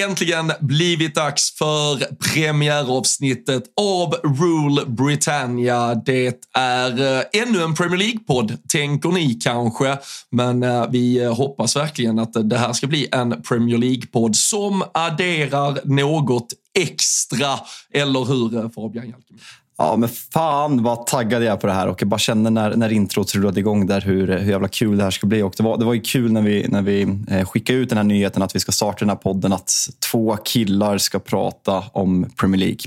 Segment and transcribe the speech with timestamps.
[0.00, 5.94] Äntligen blivit dags för premiäravsnittet av Rule Britannia.
[5.94, 9.98] Det är eh, ännu en Premier League-podd, tänker ni kanske.
[10.30, 14.84] Men eh, vi eh, hoppas verkligen att det här ska bli en Premier League-podd som
[14.94, 17.58] adderar något extra.
[17.92, 19.40] Eller hur Fabian Jalkemi?
[19.82, 22.76] Ja, men fan vad taggad jag är på det här och jag bara känner när,
[22.76, 25.42] när introt rullade igång där hur, hur jävla kul det här ska bli.
[25.42, 27.98] Och det, var, det var ju kul när vi, när vi eh, skickade ut den
[27.98, 29.72] här nyheten att vi ska starta den här podden att
[30.10, 32.80] två killar ska prata om Premier League.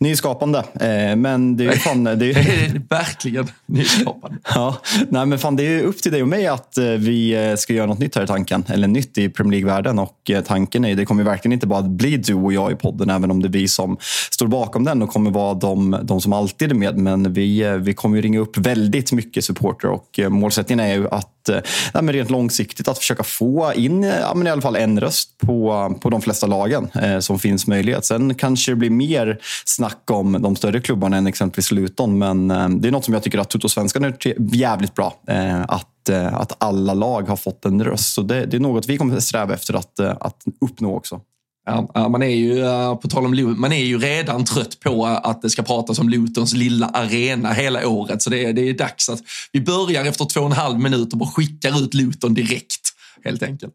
[0.00, 2.04] Nyskapande, eh, men det är ju fan...
[2.04, 4.38] Det är, Det är verkligen nyskapande.
[4.54, 4.76] Ja,
[5.08, 7.72] nej men fan, det är upp till dig och mig att eh, vi eh, ska
[7.72, 8.64] göra något nytt här i tanken.
[8.68, 9.98] Eller nytt i Premier League-världen.
[9.98, 13.10] Och tanken är, det kommer verkligen inte bara att bli du och jag i podden,
[13.10, 13.96] även om det är vi som
[14.30, 16.98] står bakom den och kommer vara de, de som alltid är med.
[16.98, 21.35] Men vi, vi kommer ju ringa upp väldigt mycket supporter och målsättningen är ju att
[21.48, 21.60] eh,
[21.94, 25.38] nej, men rent långsiktigt att försöka få in ja, men i alla fall en röst
[25.38, 28.04] på, på de flesta lagen eh, som finns möjlighet.
[28.04, 32.18] Sen kanske det blir mer snack om de större klubbarna än exempelvis Luton.
[32.18, 34.16] Men eh, det är något som jag tycker att Tuttosvenskan är
[34.54, 35.14] jävligt bra.
[35.28, 38.14] Eh, att, eh, att alla lag har fått en röst.
[38.14, 41.20] Så det, det är något vi kommer att sträva efter att, eh, att uppnå också.
[41.66, 45.06] Ja, man är ju, eh, på tal om Luton, man är ju redan trött på
[45.06, 48.22] eh, att det ska pratas om Lutons lilla arena hela året.
[48.22, 49.20] Så det är, det är dags att
[49.52, 52.92] vi börjar efter två och en halv minut och bara skickar ut Luton direkt.
[53.24, 53.72] Helt enkelt.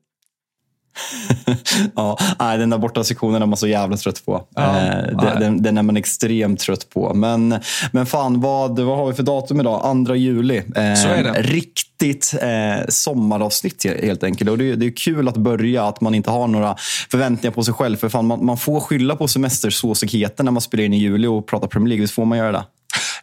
[1.96, 4.44] ja, nej, den där borta sektionen är man så jävla trött på.
[4.56, 7.14] Ja, eh, den, den, den är man extremt trött på.
[7.14, 7.60] Men,
[7.92, 10.06] men fan, vad, vad har vi för datum idag?
[10.08, 10.58] 2 juli.
[10.58, 11.42] Eh, Så är det.
[11.42, 14.50] Riktigt eh, sommaravsnitt helt enkelt.
[14.50, 16.76] Och det, det är kul att börja, att man inte har några
[17.10, 17.98] förväntningar på sig själv.
[17.98, 21.48] För fan, man, man får skylla på semestersåsigheten när man spelar in i juli och
[21.48, 22.02] pratar Premier League.
[22.02, 22.64] Visst får man göra det?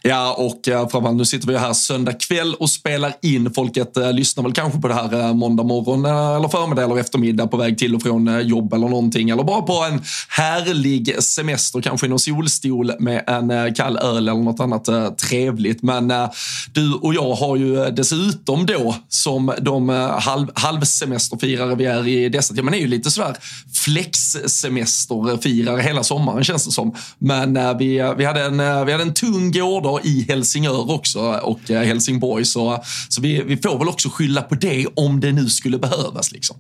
[0.02, 3.54] Ja, och eh, framförallt nu sitter vi här söndag kväll och spelar in.
[3.54, 6.98] Folket eh, lyssnar väl kanske på det här eh, måndag morgon eh, eller förmiddag eller
[6.98, 9.30] eftermiddag på väg till och från eh, jobb eller någonting.
[9.30, 14.28] Eller bara på en härlig semester, kanske i någon solstol med en eh, kall öl
[14.28, 15.82] eller något annat eh, trevligt.
[15.82, 16.30] Men eh,
[16.72, 22.08] du och jag har ju eh, dessutom då, som de eh, halv, halvsemesterfirare vi är
[22.08, 23.36] i dessa tider, man är ju lite sådär
[23.72, 26.94] flexsemesterfirare hela sommaren känns det som.
[27.18, 30.90] Men eh, vi, eh, vi, hade en, eh, vi hade en tung gårdag i Helsingör
[30.90, 32.44] också och eh, Helsingborg.
[32.44, 36.32] Så, så vi, vi får väl också skylla på det om det nu skulle behövas.
[36.32, 36.56] Liksom.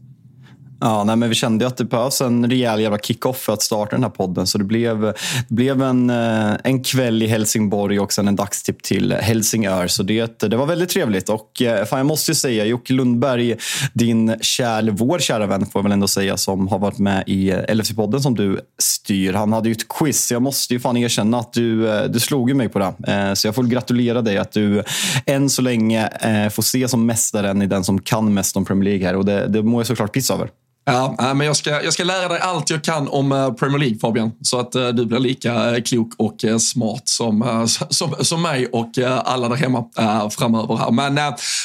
[0.80, 3.62] Ja, nej, men vi kände ju att det behövs en rejäl jävla kick-off för att
[3.62, 4.46] starta den här podden.
[4.46, 5.14] Så det blev, det
[5.48, 9.86] blev en, eh, en kväll i Helsingborg och sen en dagstipp till Helsingör.
[9.86, 11.28] Så det, det var väldigt trevligt.
[11.28, 13.56] Och eh, fan, jag måste ju säga, Jocke Lundberg,
[13.92, 17.52] din kär, vår kära vän får jag väl ändå säga, som har varit med i
[17.52, 18.60] LFC-podden som du
[19.08, 19.32] styr.
[19.32, 20.32] Han hade ju ett quiz.
[20.32, 23.12] Jag måste ju fan erkänna att du, eh, du slog ju mig på det.
[23.12, 24.82] Eh, så jag får gratulera dig att du
[25.26, 28.84] än så länge eh, får se som mästaren i den som kan mest om Premier
[28.84, 29.16] League här.
[29.16, 30.50] Och det, det mår jag såklart pissa över.
[30.90, 33.78] Ja, äh, men jag ska, jag ska lära dig allt jag kan om äh, Premier
[33.78, 34.32] League Fabian.
[34.42, 39.48] Så att äh, du blir lika klok och smart som, som, som mig och alla
[39.48, 39.84] där hemma
[40.30, 40.76] framöver.
[40.76, 40.90] Här.
[40.90, 41.18] Men,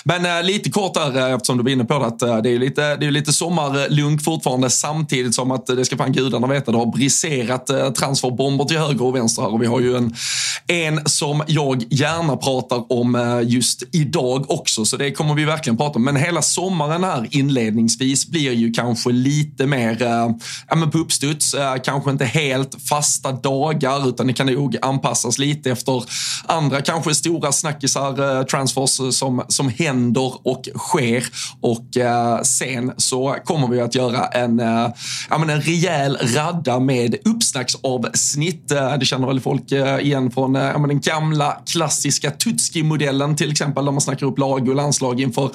[0.04, 3.06] men lite kort där, eftersom du var inne på det, att det är lite, det
[3.06, 7.96] är lite sommarlunk fortfarande samtidigt som att det ska fan gudarna veta, det har briserat
[7.96, 10.16] transferbomber till höger och vänster här och vi har ju en,
[10.68, 15.96] en som jag gärna pratar om just idag också, så det kommer vi verkligen prata
[15.96, 16.04] om.
[16.04, 20.30] Men hela sommaren här inledningsvis blir ju kanske lite mer eh,
[20.70, 21.54] ja, men på uppstuds.
[21.54, 26.04] Eh, kanske inte helt fasta dagar utan det kan nog anpassas lite efter
[26.46, 31.24] andra kanske stora snackisar, eh, äh, transfers som, som händer och sker.
[31.62, 31.88] Och
[32.44, 34.60] sen så kommer vi att göra en,
[35.30, 38.68] ja, men en rejäl radda med uppsnacksavsnitt.
[39.00, 39.72] Det känner väl folk
[40.02, 44.76] igen från äh, den gamla klassiska Tutski-modellen till exempel, där man snackar upp lag och
[44.76, 45.52] landslag inför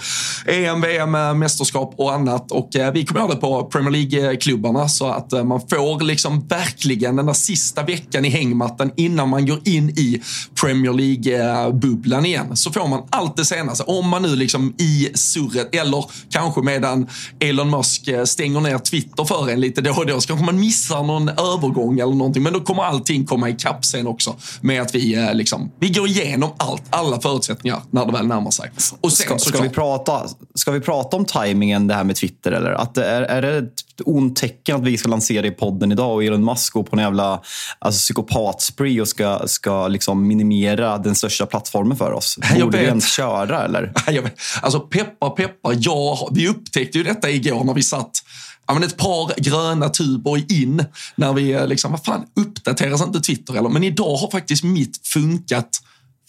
[0.46, 2.52] EM, VM, mästerskap och annat.
[2.52, 6.46] Och eh, vi kommer göra det på Premier League-klubbarna så att eh, man får liksom
[6.48, 10.22] verkligen den där sista veckan i hängmattan innan man går in i
[10.60, 12.56] Premier League-bubblan igen.
[12.56, 13.84] Så får man allt det senaste.
[13.84, 17.06] Om man nu liksom i surret eller kanske medan
[17.40, 20.60] Elon Musk eh, stänger ner Twitter för en lite då och då så kanske man
[20.60, 22.42] missar någon övergång eller någonting.
[22.42, 26.50] Men då kommer allting komma ikapp sen också med att vi liksom, vi går igenom
[26.56, 28.70] allt, alla förutsättningar när det väl närmar sig.
[29.00, 30.22] Och sen, ska, ska, vi prata,
[30.54, 32.52] ska vi prata om tajmingen det här med Twitter?
[32.52, 32.70] Eller?
[32.70, 36.24] Att är, är det ett ont tecken att vi ska lansera i podden idag och
[36.24, 37.42] Elon Musk går på en jävla
[37.78, 42.38] alltså, psykopatspree och ska, ska liksom minimera den största plattformen för oss?
[42.60, 43.92] Borde vi ens köra eller?
[44.06, 44.38] Jag vet.
[44.62, 48.22] Alltså peppar peppar, ja, vi upptäckte ju detta igår när vi satt
[48.66, 50.84] ja, men ett par gröna tuber in
[51.14, 53.68] när vi liksom, vad fan, uppdateras inte Twitter eller?
[53.68, 55.80] Men idag har faktiskt mitt funkat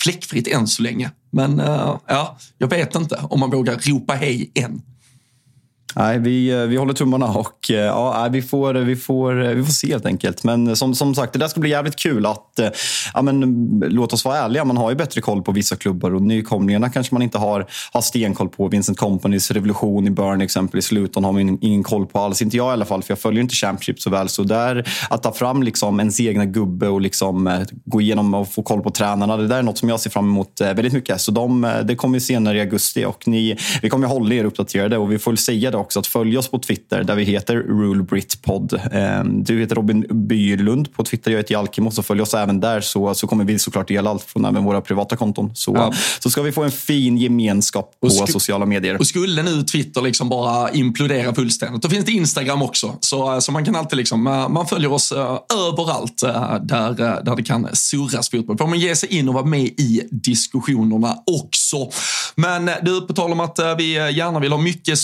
[0.02, 1.12] fläckfritt än så länge.
[1.32, 4.82] Men uh, ja, jag vet inte om man vågar ropa hej än.
[5.96, 9.64] Nej, vi, eh, vi håller tummarna och eh, ja, vi, får, vi, får, eh, vi
[9.64, 10.44] får se helt enkelt.
[10.44, 12.60] Men som, som sagt, det där ska bli jävligt kul att,
[13.14, 13.42] ja, men,
[13.88, 17.16] låt oss vara ärliga, man har ju bättre koll på vissa klubbar och nykomlingarna kanske
[17.16, 18.68] man inte har, har stenkoll på.
[18.68, 22.42] Vincent Companys revolution i Burn exempelvis, Luton har man ingen, ingen koll på alls.
[22.42, 24.30] Inte jag i alla fall, för jag följer inte Championship så väl.
[24.30, 28.64] Så där, att ta fram liksom ens egna gubbe och liksom, gå igenom och få
[28.64, 31.22] koll på tränarna, det där är något som jag ser fram emot väldigt mycket.
[31.22, 35.12] Så de, det kommer senare i augusti och ni, vi kommer hålla er uppdaterade och
[35.12, 38.80] vi får säga det också att följa oss på Twitter där vi heter RuleBritPod.
[38.92, 41.92] Ehm, du heter Robin Bylund på Twitter, jag heter Jalkimo.
[41.92, 44.82] Så följ oss även där så, så kommer vi såklart dela allt från även våra
[44.82, 45.52] privata konton.
[45.56, 45.94] Så, ja.
[46.20, 48.98] så ska vi få en fin gemenskap på sociala medier.
[49.00, 52.98] Och skulle nu Twitter liksom bara implodera fullständigt, då finns det Instagram också.
[53.00, 56.22] Så, så man kan alltid liksom, eh, man följer oss uh, överallt
[56.62, 58.58] där, där det kan surras fotboll.
[58.58, 61.90] Får man ge sig in och vara med i diskussionerna också.
[62.36, 65.00] Men du, på tal om att vi gärna vill ha mycket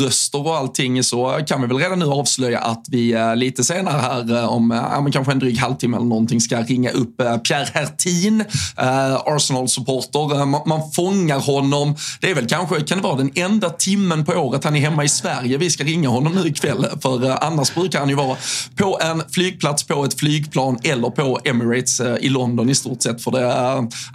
[0.00, 4.00] röster och allting så kan vi väl redan nu avslöja att vi eh, lite senare
[4.00, 7.68] här eh, om eh, ja, kanske en dryg halvtimme eller någonting ska ringa upp Pierre
[7.74, 8.44] Hertin,
[9.24, 10.46] Arsenal-supporter.
[10.66, 11.96] Man, fångar honom.
[12.20, 15.04] Det är väl kanske, kan det vara den enda timmen på året han är hemma
[15.04, 15.58] i Sverige.
[15.58, 18.36] Vi ska ringa honom nu ikväll för annars brukar han ju vara
[18.76, 23.22] på en flygplats, på ett flygplan eller på Emirates i London i stort sett.
[23.22, 23.46] För det,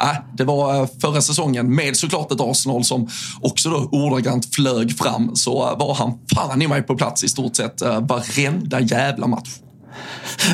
[0.02, 3.10] äh, det var förra säsongen med såklart ett Arsenal som
[3.42, 7.56] också då ordagrant flög fram så var han fan i mig på plats i stort
[7.56, 9.50] sett eh, varenda jävla match.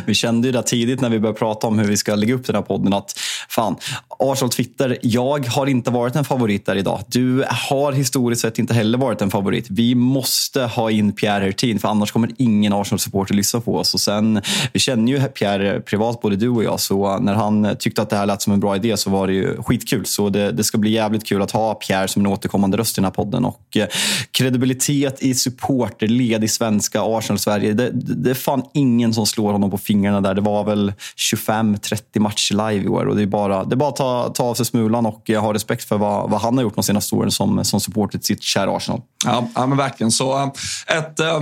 [0.06, 2.46] Vi kände ju det tidigt när vi började prata om hur vi ska lägga upp
[2.46, 3.20] den här podden att
[3.50, 3.76] fan,
[4.20, 7.04] Arsenal Twitter, jag har inte varit en favorit där idag.
[7.08, 9.66] Du har historiskt sett inte heller varit en favorit.
[9.70, 13.94] Vi måste ha in Pierre Hertin för annars kommer ingen Arsenal-supporter lyssna på oss.
[13.94, 14.42] Och sen,
[14.74, 18.16] vi känner ju Pierre privat, både du och jag, så när han tyckte att det
[18.16, 20.06] här lät som en bra idé så var det ju skitkul.
[20.06, 23.00] Så det, det ska bli jävligt kul att ha Pierre som en återkommande röst i
[23.02, 23.46] den här podden.
[23.46, 23.88] Och eh,
[24.32, 29.78] kredibilitet i supporterled i svenska Arsenal-Sverige, det, det är fan ingen som slår honom på
[29.78, 30.34] fingrarna där.
[30.34, 30.94] Det var väl
[31.34, 34.44] 25-30 matcher live i år och det är bara, det är bara att ta, ta
[34.44, 37.16] av sig smulan och eh, ha respekt för vad, vad han har gjort de senaste
[37.16, 39.02] åren som, som supporter till sitt kära Arsenal.
[39.26, 40.12] Ja, ja men verkligen.
[40.12, 41.20] Så eh, ett...
[41.20, 41.42] Äh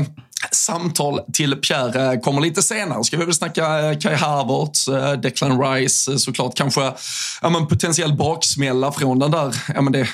[0.52, 3.04] samtal till Pierre eh, kommer lite senare.
[3.04, 6.94] Ska vi väl snacka eh, Kai Havertz, eh, Declan Rice, såklart kanske
[7.42, 10.08] ja, men potentiell baksmälla från den där, ja, men det,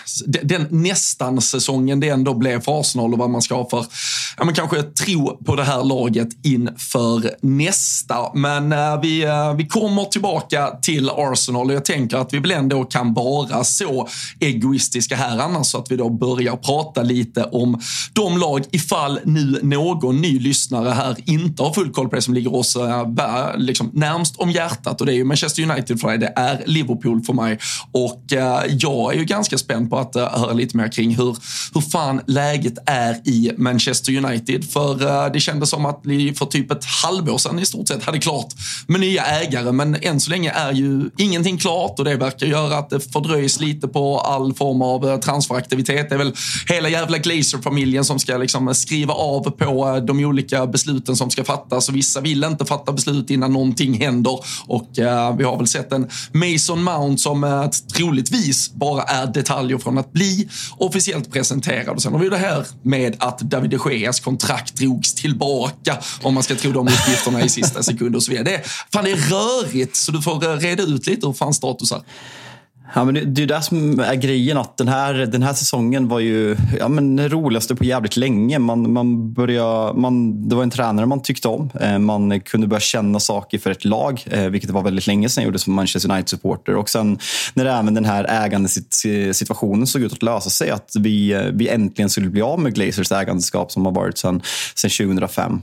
[0.44, 3.86] den nästan säsongen det ändå blev för Arsenal och vad man ska ha för,
[4.38, 8.34] ja, men kanske tro på det här laget inför nästa.
[8.34, 12.52] Men äh, vi, äh, vi kommer tillbaka till Arsenal och jag tänker att vi väl
[12.52, 14.08] ändå kan vara så
[14.40, 17.82] egoistiska här annars så att vi då börjar prata lite om
[18.14, 22.22] de lag ifall nu någon någon ny lyssnare här inte har full koll på det
[22.22, 23.08] som ligger oss eh,
[23.58, 27.22] liksom, närmst om hjärtat och det är ju Manchester United för dig, det är Liverpool
[27.22, 27.60] för mig.
[27.92, 31.38] Och eh, jag är ju ganska spänd på att eh, höra lite mer kring hur,
[31.74, 34.72] hur fan läget är i Manchester United.
[34.72, 38.20] För det kändes som att vi för typ ett halvår sedan i stort sett hade
[38.20, 38.48] klart
[38.88, 42.78] med nya ägare, men än så länge är ju ingenting klart och det verkar göra
[42.78, 46.10] att det fördröjs lite på all form av transferaktivitet.
[46.10, 46.34] Det är väl
[46.70, 51.90] hela jävla Glazer-familjen som ska liksom skriva av på de olika besluten som ska fattas
[51.90, 54.40] och vissa vill inte fatta beslut innan någonting händer.
[54.68, 59.78] Och eh, vi har väl sett en Mason Mount som eh, troligtvis bara är detaljer
[59.78, 61.96] från att bli officiellt presenterad.
[61.96, 66.34] Och sen har vi det här med att David de Geas kontrakt drogs tillbaka om
[66.34, 68.44] man ska tro de uppgifterna i sista sekund och så vidare.
[68.44, 71.92] Det, fan, det är rörigt så du får eh, reda ut lite hur fan status
[71.92, 72.02] är.
[72.94, 74.58] Ja, men det, det är det som är grejen.
[74.58, 78.60] att Den här, den här säsongen var ju ja, men den roligaste på jävligt länge.
[78.60, 81.70] Man, man började, man, det var en tränare man tyckte om.
[81.82, 85.42] Eh, man kunde börja känna saker för ett lag, vilket vilket var väldigt länge sedan
[85.42, 86.76] jag gjorde som Manchester United-supporter.
[86.76, 87.20] Och sen
[87.54, 92.10] när även den här ägandesituationen såg ut att lösa sig, att vi, eh, vi äntligen
[92.10, 94.42] skulle bli av med Glazers ägandeskap som har varit sedan
[94.76, 95.62] 2005.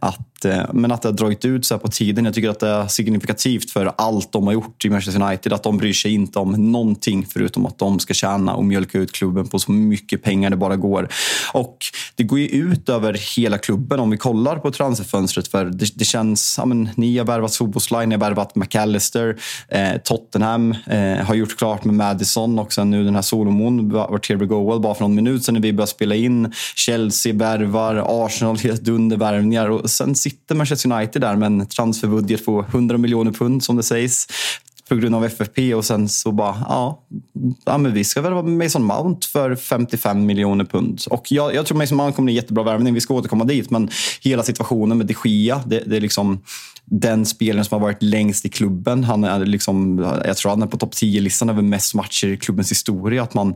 [0.00, 2.24] Att Eh, men att det har dragit ut så här på tiden.
[2.24, 5.52] Jag tycker att det är signifikativt för allt de har gjort i Manchester United.
[5.52, 9.12] Att de bryr sig inte om någonting förutom att de ska tjäna och mjölka ut
[9.12, 11.08] klubben på så mycket pengar det bara går.
[11.52, 11.76] Och
[12.14, 15.48] det går ju ut över hela klubben om vi kollar på transferfönstret.
[15.48, 19.36] För det, det känns, ja, men, ni har värvat Soboslaj, ni har värvat McAllister,
[19.68, 24.18] eh, Tottenham eh, har gjort klart med Madison och sen nu den här Solomon var
[24.18, 26.52] Terry Goal bara för någon minut sedan när vi började spela in.
[26.76, 32.64] Chelsea värvar, Arsenal helt dundervärvningar och sen sitter Manchester United där med en transferbudget på
[32.68, 34.26] 100 miljoner pund som det sägs
[34.88, 37.02] på grund av FFP och sen så bara, ja,
[37.64, 41.00] ja men vi ska väl vara Mason Mount för 55 miljoner pund.
[41.10, 43.70] Och jag, jag tror Mason Mount kommer bli en jättebra värvning, vi ska återkomma dit.
[43.70, 46.42] Men hela situationen med de Gia, det, det är liksom
[46.84, 49.04] den spelaren som har varit längst i klubben.
[49.04, 52.70] Han är liksom, jag tror han är på topp 10-listan över mest matcher i klubbens
[52.70, 53.22] historia.
[53.22, 53.54] Att man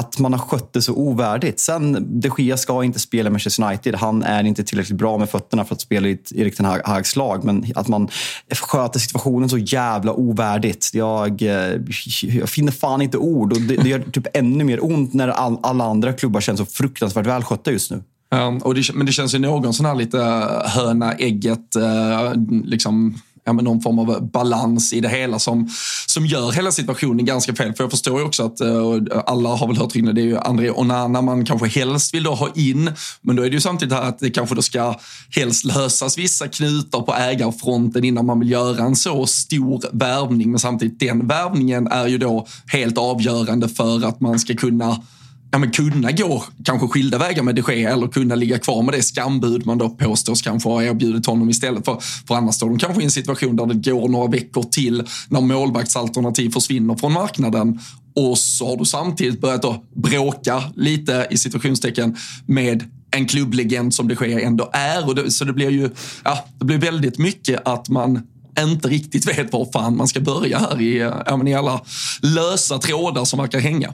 [0.00, 1.60] att man har skött det så ovärdigt.
[1.60, 3.94] Sen, de Gea ska inte spela Manchester United.
[3.94, 7.16] Han är inte tillräckligt bra med fötterna för att spela i ett Erik Ten Hags
[7.16, 7.44] lag.
[7.44, 8.08] Men att man
[8.50, 10.90] sköter situationen så jävla ovärdigt.
[10.92, 11.80] Jag, eh,
[12.22, 13.52] jag finner fan inte ord.
[13.52, 16.66] Och det, det gör typ ännu mer ont när all, alla andra klubbar känns så
[16.66, 18.02] fruktansvärt välskötta just nu.
[18.30, 20.18] Ja, och det, men det känns ju någon sån här lite
[20.66, 22.32] höna ägget, eh,
[22.64, 25.70] liksom ja, men någon form av balans i det hela som,
[26.06, 27.74] som gör hela situationen ganska fel.
[27.74, 30.38] För jag förstår ju också att, och alla har väl hört rykten, det är ju
[30.38, 32.92] André Onana man kanske helst vill då ha in.
[33.20, 34.94] Men då är det ju samtidigt här att det kanske då ska
[35.30, 40.50] helst lösas vissa knutar på ägarfronten innan man vill göra en så stor värvning.
[40.50, 45.02] Men samtidigt den värvningen är ju då helt avgörande för att man ska kunna
[45.50, 48.94] ja, men kunna gå kanske skilda vägar med de Gea eller kunna ligga kvar med
[48.94, 51.84] det skambud man då påstås kanske ha erbjudit honom istället.
[51.84, 55.02] För, för annars står de kanske i en situation där det går några veckor till
[55.28, 57.80] när målvaktsalternativ försvinner från marknaden
[58.14, 62.16] och så har du samtidigt börjat då bråka lite i situationstecken
[62.46, 65.08] med en klubblegend som de Gea ändå är.
[65.08, 65.90] Och det, så det blir ju
[66.24, 68.26] ja, det blir väldigt mycket att man
[68.58, 71.80] inte riktigt vet var fan man ska börja här i, ja, i alla
[72.22, 73.92] lösa trådar som verkar hänga.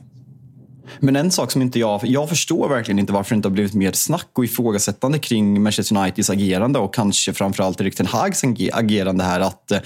[1.01, 2.01] Men en sak som inte jag...
[2.05, 5.97] Jag förstår verkligen inte varför det inte har blivit mer snack och ifrågasättande kring Manchester
[5.97, 9.41] Uniteds agerande och kanske framförallt Erik Ten Hags agerande här.
[9.41, 9.79] Att eh,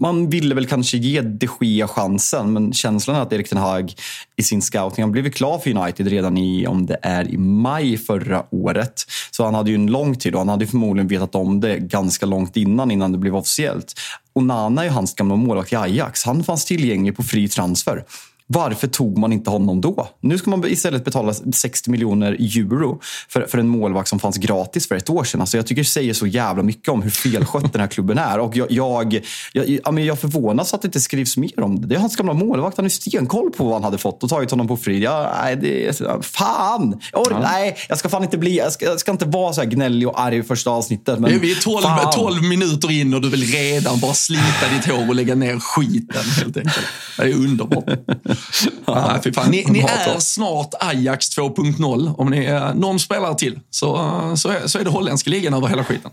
[0.00, 3.94] man ville väl kanske ge de Gea chansen, men känslan är att Erik Ten Hag
[4.36, 7.96] i sin scouting, han blev klar för United redan i, om det är i maj
[7.96, 9.04] förra året.
[9.30, 12.26] Så han hade ju en lång tid och han hade förmodligen vetat om det ganska
[12.26, 13.94] långt innan, innan det blev officiellt.
[14.32, 16.24] Och Nana är ju hans gamla målvakt i Ajax.
[16.24, 18.04] Han fanns tillgänglig på fri transfer.
[18.46, 20.08] Varför tog man inte honom då?
[20.20, 24.88] Nu ska man istället betala 60 miljoner euro för, för en målvakt som fanns gratis
[24.88, 25.40] för ett år sedan.
[25.40, 28.38] Alltså jag tycker det säger så jävla mycket om hur felskött den här klubben är.
[28.38, 29.20] Och jag, jag,
[29.52, 31.86] jag, jag, jag förvånas att det inte skrivs mer om det.
[31.86, 32.76] Det är hans gamla målvakt.
[32.76, 35.02] Han har stenkoll på vad han hade fått och tagit honom på fri.
[35.02, 37.00] Jag, nej, det, fan!
[37.12, 37.38] Jag, ja.
[37.42, 38.56] Nej, jag ska fan inte bli...
[38.56, 41.18] Jag ska, jag ska inte vara så här gnällig och arg i första avsnittet.
[41.18, 41.82] Men vi är 12,
[42.14, 46.24] 12 minuter in och du vill redan bara slita ditt hår och lägga ner skiten
[46.36, 46.86] helt enkelt.
[47.16, 47.84] Det är underbart.
[48.86, 49.50] Ja, fan.
[49.50, 52.14] Ni, ni är snart Ajax 2.0.
[52.18, 53.96] Om ni är någon spelare till så,
[54.36, 56.10] så, är, så är det holländska ligan över hela skiten.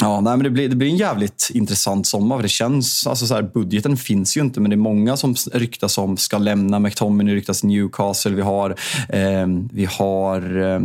[0.00, 2.36] Ja, nej, men det, blir, det blir en jävligt intressant sommar.
[2.36, 5.34] För det känns, alltså så här, budgeten finns ju inte, men det är många som
[5.52, 6.78] ryktas om ska lämna.
[6.78, 8.32] McTominay ryktas Newcastle.
[8.32, 8.70] Vi har,
[9.08, 10.80] eh, vi har eh,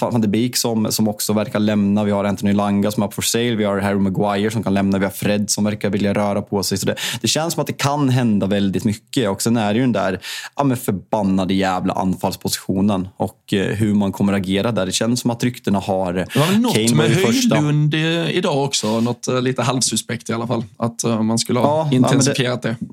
[0.00, 2.04] van de Beek som, som också verkar lämna.
[2.04, 3.54] Vi har Anthony Langa som är up for sale.
[3.54, 4.98] Vi har Harry Maguire som kan lämna.
[4.98, 6.78] Vi har Fred som verkar vilja röra på sig.
[6.78, 9.30] Så det, det känns som att det kan hända väldigt mycket.
[9.30, 10.20] Och sen är det ju den där
[10.56, 14.86] ja, förbannade jävla anfallspositionen och eh, hur man kommer agera där.
[14.86, 16.12] Det känns som att ryktena har...
[16.12, 17.97] Det var väl något Kane med Höjlund
[18.30, 19.00] idag också.
[19.00, 20.64] Något eh, lite halvsuspekt i alla fall.
[20.76, 22.86] Att eh, man skulle ha ja, intensifierat det, det.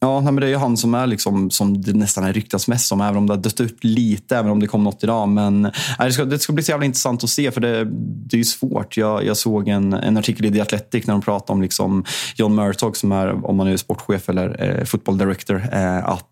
[0.00, 2.92] Ja, men det är ju han som är liksom, som det nästan är ryktas mest
[2.92, 5.28] om, även om det har dött upp lite, även om det kom något idag.
[5.28, 5.62] Men
[5.98, 7.84] det, ska, det ska bli så jävla intressant att se, för det,
[8.28, 8.96] det är ju svårt.
[8.96, 12.04] Jag, jag såg en, en artikel i The Athletic när de pratade om liksom
[12.36, 16.27] John Murtog, som är, om man är sportchef eller eh, football director, eh, att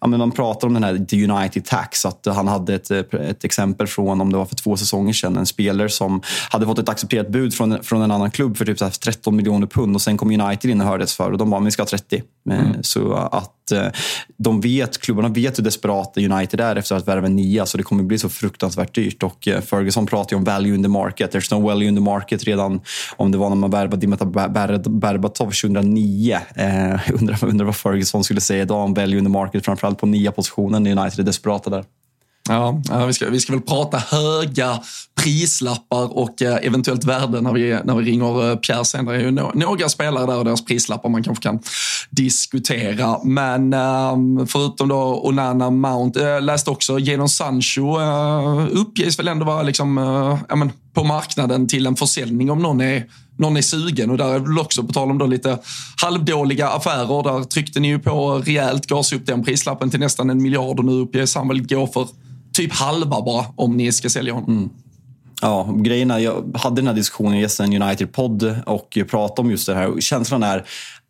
[0.00, 2.04] ja, men man pratar om den här The United Tax.
[2.04, 5.46] Att han hade ett, ett exempel från, om det var för två säsonger sedan, en
[5.46, 9.36] spelare som hade fått ett accepterat bud från, från en annan klubb för typ 13
[9.36, 11.82] miljoner pund och sen kom United in och hördes för och de bara, vi ska
[11.82, 12.22] ha 30.
[12.50, 12.82] Mm.
[12.82, 13.86] Så att Eh,
[14.36, 18.02] de vet, klubbarna vet hur desperata United är efter att värva nia, så det kommer
[18.02, 19.22] bli så fruktansvärt dyrt.
[19.22, 21.34] Och eh, Ferguson pratar ju om value in the market.
[21.34, 22.80] There's no value in the market redan
[23.16, 26.38] om det var när man värvade Dimitar Berbatov 2009.
[26.54, 30.06] Eh, undrar, undrar vad Ferguson skulle säga idag om value in the market, framförallt på
[30.06, 30.86] nia positionen.
[30.86, 31.84] United är desperata där.
[32.48, 34.80] Ja, vi, ska, vi ska väl prata höga
[35.14, 39.04] prislappar och eh, eventuellt värde när vi, när vi ringer eh, Pierre sen.
[39.04, 41.58] Det är ju några spelare där och deras prislappar man kanske kan
[42.10, 43.18] diskutera.
[43.24, 47.98] Men ehm, förutom då Onana, Mount, jag läste också genom Sancho
[48.70, 49.96] uppges väl ändå vara liksom,
[50.48, 53.04] ja, men, på marknaden till en försäljning om någon är
[53.36, 55.58] någon är sugen och där är väl också på tal om då lite
[56.02, 57.22] halvdåliga affärer.
[57.22, 60.84] Där tryckte ni ju på rejält, gas upp den prislappen till nästan en miljard och
[60.84, 62.08] nu uppges han väl gå för
[62.54, 64.56] typ halva bara om ni ska sälja honom.
[64.56, 64.70] Mm.
[65.42, 69.74] Ja, grejerna, jag hade den här diskussionen i en United-podd och pratade om just det
[69.74, 70.00] här.
[70.00, 70.64] Känslan är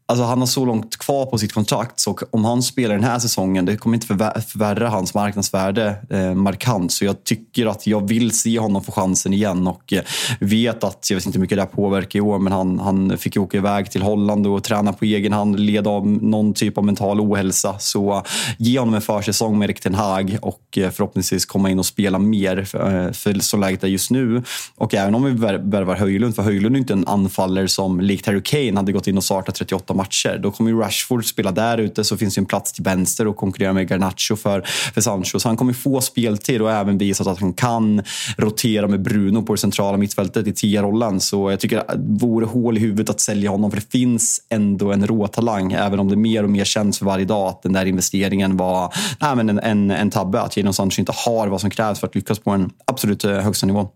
[0.07, 3.19] Alltså han har så långt kvar på sitt kontrakt så om han spelar den här
[3.19, 6.93] säsongen, det kommer inte förvärra hans marknadsvärde eh, markant.
[6.93, 10.03] Så jag tycker att jag vill se honom få chansen igen och eh,
[10.41, 13.37] vet att, jag vet inte hur mycket det påverkar i år, men han, han fick
[13.37, 16.85] ju åka iväg till Holland och träna på egen hand, led av någon typ av
[16.85, 17.79] mental ohälsa.
[17.79, 18.23] Så eh,
[18.59, 22.19] ge honom en försäsong med Erik Ten Hag och eh, förhoppningsvis komma in och spela
[22.19, 24.43] mer för, eh, för läget är just nu.
[24.77, 28.43] Och även om vi värvar Höjlund, för Höjlund är inte en anfallare som likt Harry
[28.43, 30.39] Kane hade gått in och startat 38 matcher.
[30.43, 33.37] Då kommer ju Rashford spela där ute, så finns det en plats till vänster och
[33.37, 34.63] konkurrera med Garnacho för,
[34.95, 35.39] för Sancho.
[35.39, 38.03] Så han kommer få speltid och även visat att han kan
[38.37, 41.21] rotera med Bruno på det centrala mittfältet i tia-rollen.
[41.21, 41.85] Så jag tycker det
[42.27, 45.73] vore hål i huvudet att sälja honom, för det finns ändå en råtalang.
[45.73, 48.95] Även om det mer och mer känns för varje dag att den där investeringen var
[49.21, 50.41] nej, men en, en, en tabbe.
[50.41, 53.33] Att Jadon Sancho inte har vad som krävs för att lyckas på den absolut eh,
[53.33, 53.87] högsta nivån.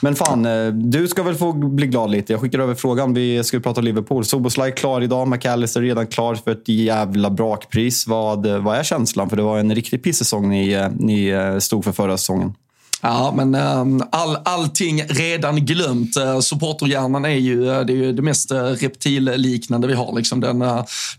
[0.00, 2.32] Men fan, eh, du ska väl få bli glad lite.
[2.32, 3.14] Jag skickar över frågan.
[3.14, 4.24] Vi ska prata Liverpool.
[4.24, 5.28] Soboslaj klar idag.
[5.28, 8.06] McAllister redan klar för ett jävla brakpris.
[8.06, 9.30] Vad, eh, vad är känslan?
[9.30, 12.54] För det var en riktig pissäsong ni, eh, ni stod för förra säsongen.
[13.04, 16.16] Ja, men ehm, all, allting redan glömt.
[16.16, 20.16] Eh, supporterhjärnan är ju eh, det, är ju det mest eh, reptilliknande vi har.
[20.16, 20.58] Liksom den,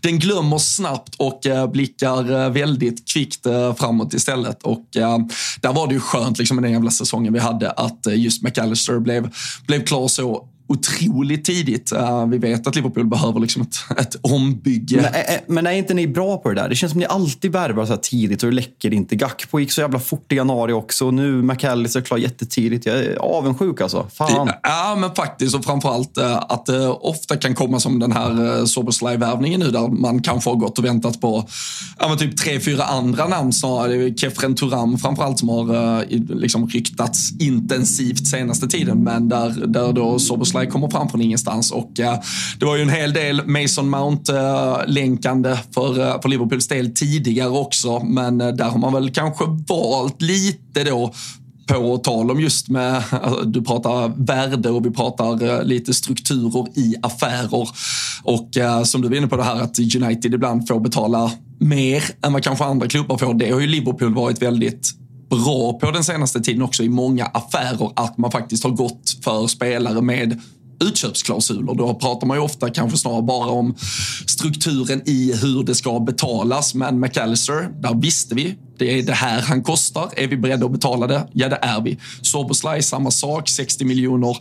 [0.00, 1.40] den glömmer snabbt och
[1.72, 3.46] blickar väldigt kvickt
[3.78, 4.62] framåt istället.
[4.62, 5.28] Och ehm,
[5.60, 8.98] där var det ju skönt liksom, med den jävla säsongen vi hade att just McAllister
[8.98, 9.30] blev,
[9.66, 11.92] blev klar så otroligt tidigt.
[11.92, 14.96] Uh, vi vet att Liverpool behöver liksom ett, ett ombygge.
[14.96, 16.68] Men är, men är inte ni bra på det där?
[16.68, 19.16] Det känns som att ni alltid värvar så här tidigt och det läcker inte.
[19.16, 21.10] Gakpo gick så jävla fort i januari också.
[21.10, 22.86] Nu McAllister klar jättetidigt.
[22.86, 24.06] Jag är avundsjuk alltså.
[24.12, 24.50] Fan.
[24.62, 25.54] Ja, men faktiskt.
[25.54, 30.22] Och framförallt att det ofta kan komma som den här eh, Soberslaj-värvningen nu där man
[30.22, 31.48] kanske har gått och väntat på
[31.98, 34.14] ja, typ tre, fyra andra namn snarare.
[34.14, 39.04] Kefren Turam framförallt som har liksom ryktats intensivt senaste tiden.
[39.04, 41.70] Men där, där då Soberslaj Soboslaj kommer fram från ingenstans.
[41.70, 42.18] Och, eh,
[42.58, 48.00] det var ju en hel del Mason Mount-länkande för, eh, för Liverpools del tidigare också.
[48.04, 51.12] Men eh, där har man väl kanske valt lite då
[51.66, 56.94] på tal om just med, alltså, du pratar värde och vi pratar lite strukturer i
[57.02, 57.68] affärer.
[58.22, 58.48] Och
[58.84, 62.42] som du var inne på det här att United ibland får betala mer än vad
[62.42, 63.34] kanske andra klubbar får.
[63.34, 65.03] Det har ju Liverpool varit väldigt
[65.36, 69.46] bra på den senaste tiden också i många affärer att man faktiskt har gått för
[69.46, 70.40] spelare med
[70.80, 71.74] utköpsklausuler.
[71.74, 73.74] Då pratar man ju ofta kanske snarare bara om
[74.26, 76.74] strukturen i hur det ska betalas.
[76.74, 80.10] Men McAllister, där visste vi det är det här han kostar.
[80.16, 81.28] Är vi beredda att betala det?
[81.32, 81.98] Ja, det är vi.
[82.22, 83.48] Soboslaj, samma sak.
[83.48, 84.36] 60 miljoner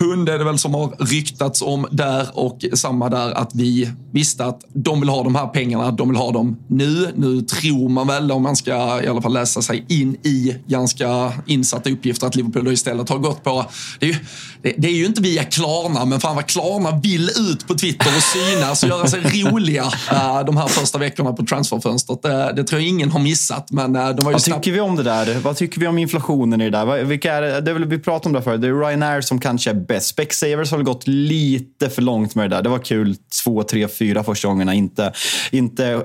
[0.00, 4.44] pund är det väl som har ryktats om där och samma där att vi visste
[4.44, 7.12] att de vill ha de här pengarna, de vill ha dem nu.
[7.16, 11.32] Nu tror man väl, om man ska i alla fall läsa sig in i ganska
[11.46, 13.66] insatta uppgifter, att Liverpool istället har gått på...
[13.98, 14.16] Det är ju,
[14.62, 18.16] det, det är ju inte via Klarna, men fan vad Klarna vill ut på Twitter
[18.16, 22.22] och synas och göra sig roliga uh, de här första veckorna på transferfönstret.
[22.22, 23.59] Det, det tror jag ingen har missat.
[23.70, 24.64] Men, uh, de var ju vad snabbt...
[24.64, 25.38] tycker vi om det där?
[25.40, 27.04] Vad tycker vi om inflationen i det där?
[27.04, 28.60] Vilka är, det är väl, vi pratade om det förut.
[28.60, 30.06] Det är Ryanair som kanske är bäst.
[30.06, 32.62] Specsavers har väl gått lite för långt med det där.
[32.62, 34.74] Det var kul två, tre, fyra första gångerna.
[34.74, 35.12] Inte,
[35.50, 36.02] inte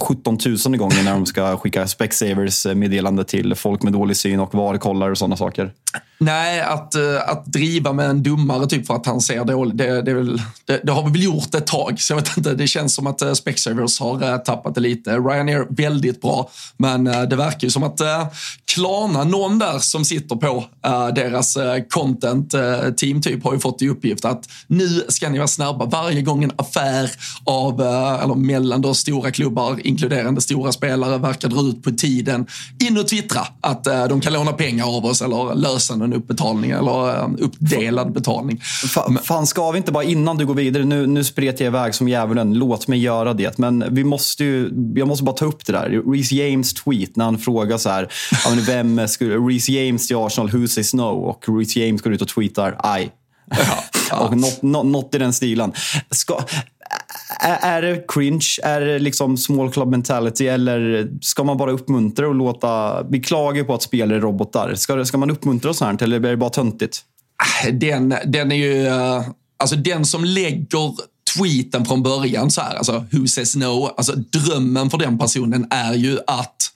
[0.00, 4.54] 17 000 gånger när de ska skicka Specsavers meddelande till folk med dålig syn och
[4.54, 5.72] VAR-kollar och sådana saker.
[6.22, 10.02] Nej, att, eh, att driva med en dummare typ för att han ser dåligt, det,
[10.02, 10.24] det,
[10.66, 12.00] det, det, har vi väl gjort ett tag.
[12.00, 15.10] Så jag vet inte, det känns som att eh, Specsavers har eh, tappat det lite.
[15.10, 18.00] Ryanair väldigt bra, men det verkar ju som att
[18.74, 20.64] Klarna, någon där som sitter på
[21.14, 21.58] deras
[21.90, 22.54] content
[22.96, 25.84] team typ har ju fått i uppgift att nu ska ni vara snabba.
[25.84, 27.10] Varje gång en affär
[27.44, 27.80] av,
[28.22, 32.46] eller mellan då stora klubbar, inkluderande stora spelare, verkar dra ut på tiden.
[32.84, 37.24] In och twittra att de kan låna pengar av oss eller lösa en uppbetalning eller
[37.42, 38.60] uppdelad betalning.
[38.94, 41.94] Fan, fan, ska vi inte bara innan du går vidare, nu, nu spretar jag iväg
[41.94, 43.58] som djävulen, låt mig göra det.
[43.58, 46.12] Men vi måste ju, jag måste bara ta upp det där.
[46.12, 48.08] Reece James tweet när han frågar så här,
[48.66, 51.02] vem skulle, Reece James till Arsenal, who says no?
[51.02, 53.10] Och Reece James går ut och tweetar I.
[54.10, 55.72] Ja, och något, något, något i den stilen.
[56.10, 56.40] Ska,
[57.40, 58.46] är det cringe?
[58.62, 60.48] Är det liksom small club mentality?
[60.48, 63.02] Eller ska man bara uppmuntra och låta...
[63.02, 64.74] Vi klagar på att spelare är robotar.
[64.74, 66.98] Ska, ska man uppmuntra sånt här eller är det bara töntigt?
[67.72, 68.86] Den, den är ju...
[68.86, 69.22] Eh,
[69.56, 70.64] alltså den som lägger
[71.34, 73.94] tweeten från början så här, alltså who says no?
[73.96, 76.70] Alltså drömmen för den personen är ju att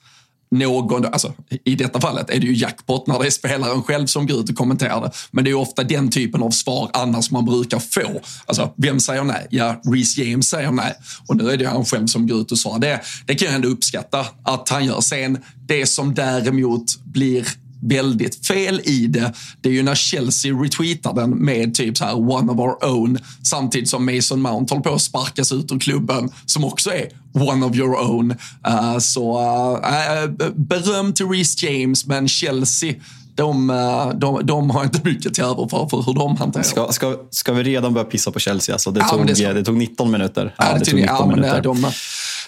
[0.51, 4.27] någon, alltså, i detta fallet är det ju jackpot när det är spelaren själv som
[4.27, 5.11] går ut och kommenterar det.
[5.31, 8.21] Men det är ofta den typen av svar annars man brukar få.
[8.45, 9.47] Alltså, vem säger nej?
[9.49, 10.93] Ja, Reece James säger nej.
[11.27, 12.79] Och nu är det han själv som går ut och svarar.
[12.79, 15.01] Det, det kan jag ändå uppskatta att han gör.
[15.01, 15.37] Sen,
[15.67, 17.47] det som däremot blir
[17.87, 22.15] väldigt fel i det, det är ju när Chelsea retweetar den med typ så här
[22.15, 26.29] one of our own samtidigt som Mason Mount håller på att sparkas ut ur klubben
[26.45, 28.31] som också är one of your own.
[28.67, 29.39] Uh, så
[29.77, 32.93] uh, beröm till Reece James, men Chelsea
[33.35, 33.67] de,
[34.15, 37.53] de, de har inte mycket till över för, för hur de hanterar ska, ska, ska
[37.53, 38.75] vi redan börja pissa på Chelsea?
[38.75, 40.55] Alltså, det, ja, tog, det, det, tog 19 minuter.
[40.57, 41.61] Ja, det, det tog 19 ja, minuter.
[41.61, 41.91] De,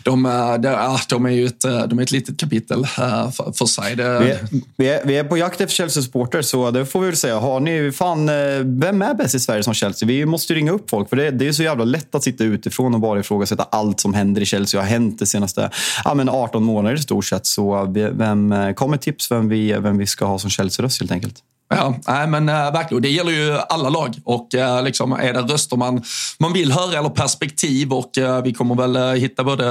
[0.04, 0.24] de,
[0.62, 3.96] de, de, är ju ett, de är ett litet kapitel för, för sig.
[3.96, 4.20] Det...
[4.20, 4.40] Vi, är,
[4.78, 7.40] vi, är, vi är på jakt efter Chelsea-supporter, så det får vi väl säga.
[7.40, 10.08] Har ni, fan, eh, vem är bäst i Sverige som Chelsea?
[10.08, 12.94] Vi måste ringa upp folk, för det, det är så jävla lätt att sitta utifrån
[12.94, 15.70] och bara ifrågasätta allt som händer i Chelsea och har hänt de senaste
[16.04, 17.46] ja, men 18 månader i stort sett.
[17.46, 21.44] Så vem, kom med tips vem vi, vem vi ska ha som Chelsea-röst helt enkelt.
[21.70, 23.02] Ja, nej, men äh, verkligen.
[23.02, 24.16] Det gäller ju alla lag.
[24.24, 26.04] Och äh, liksom, är det röster man,
[26.40, 29.66] man vill höra eller perspektiv och äh, vi kommer väl hitta både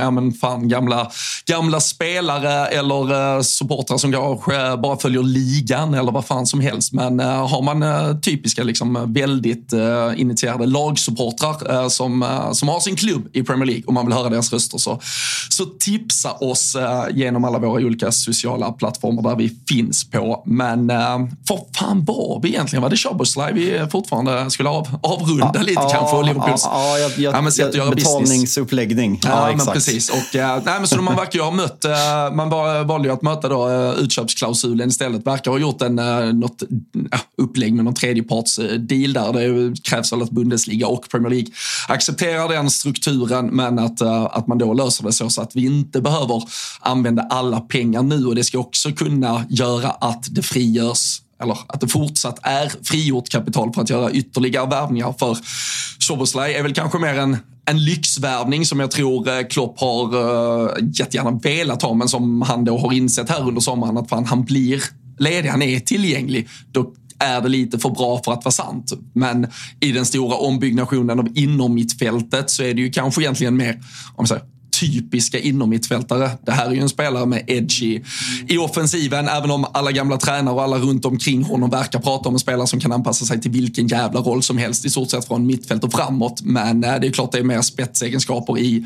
[0.00, 1.10] ja, men fan, gamla,
[1.46, 6.92] gamla spelare eller supportrar som kanske bara följer ligan eller vad fan som helst.
[6.92, 9.72] Men har man typiska liksom, väldigt
[10.16, 14.52] initierade lagsupportrar som, som har sin klubb i Premier League och man vill höra deras
[14.52, 15.00] röster så,
[15.48, 16.76] så tipsa oss
[17.10, 20.42] genom alla våra olika sociala plattformar där vi finns på.
[20.46, 20.90] Men
[21.48, 22.82] vad fan var vi egentligen?
[22.82, 26.16] Var det Shabosly vi fortfarande skulle av, avrunda ja, lite ja, kanske?
[26.16, 29.20] Och Liverpools ja, jag, jag, ja, men jag, göra betalningsuppläggning.
[29.22, 30.10] Ja, ja, men precis.
[30.10, 31.84] Och, uh, nej, men så man verkar ju ha mött,
[32.32, 32.50] man
[32.86, 35.26] valde ju att möta då, uh, utköpsklausulen istället.
[35.26, 35.94] Verkar ha gjort en,
[36.40, 36.62] något
[37.38, 39.32] upplägg med någon tredjeparts deal där.
[39.32, 41.48] Det krävs väl att Bundesliga och Premier League
[41.88, 46.00] accepterar den strukturen, men att, att man då löser det så, så att vi inte
[46.00, 46.42] behöver
[46.80, 51.80] använda alla pengar nu och det ska också kunna göra att det frigörs eller att
[51.80, 55.14] det fortsatt är frigjort kapital för att göra ytterligare värvningar.
[55.18, 55.38] För
[55.98, 60.70] Soboslaj är väl kanske mer en, en lyxvärvning som jag tror eh, Klopp har uh,
[60.92, 64.44] jättegärna velat ha, men som han då har insett här under sommaren att fan, han
[64.44, 64.82] blir
[65.18, 66.48] ledig, han är tillgänglig.
[66.72, 68.92] Då är det lite för bra för att vara sant.
[69.12, 69.46] Men
[69.80, 74.14] i den stora ombyggnationen av inom mittfältet så är det ju kanske egentligen mer, om
[74.16, 74.44] man säger,
[74.80, 76.30] typiska innermittfältare.
[76.46, 78.00] Det här är ju en spelare med edgy
[78.48, 82.34] i, offensiven, även om alla gamla tränare och alla runt omkring honom verkar prata om
[82.34, 85.26] en spelare som kan anpassa sig till vilken jävla roll som helst, i stort sett
[85.26, 86.42] från mittfält och framåt.
[86.42, 88.84] Men eh, det är klart det är mer spetsegenskaper i,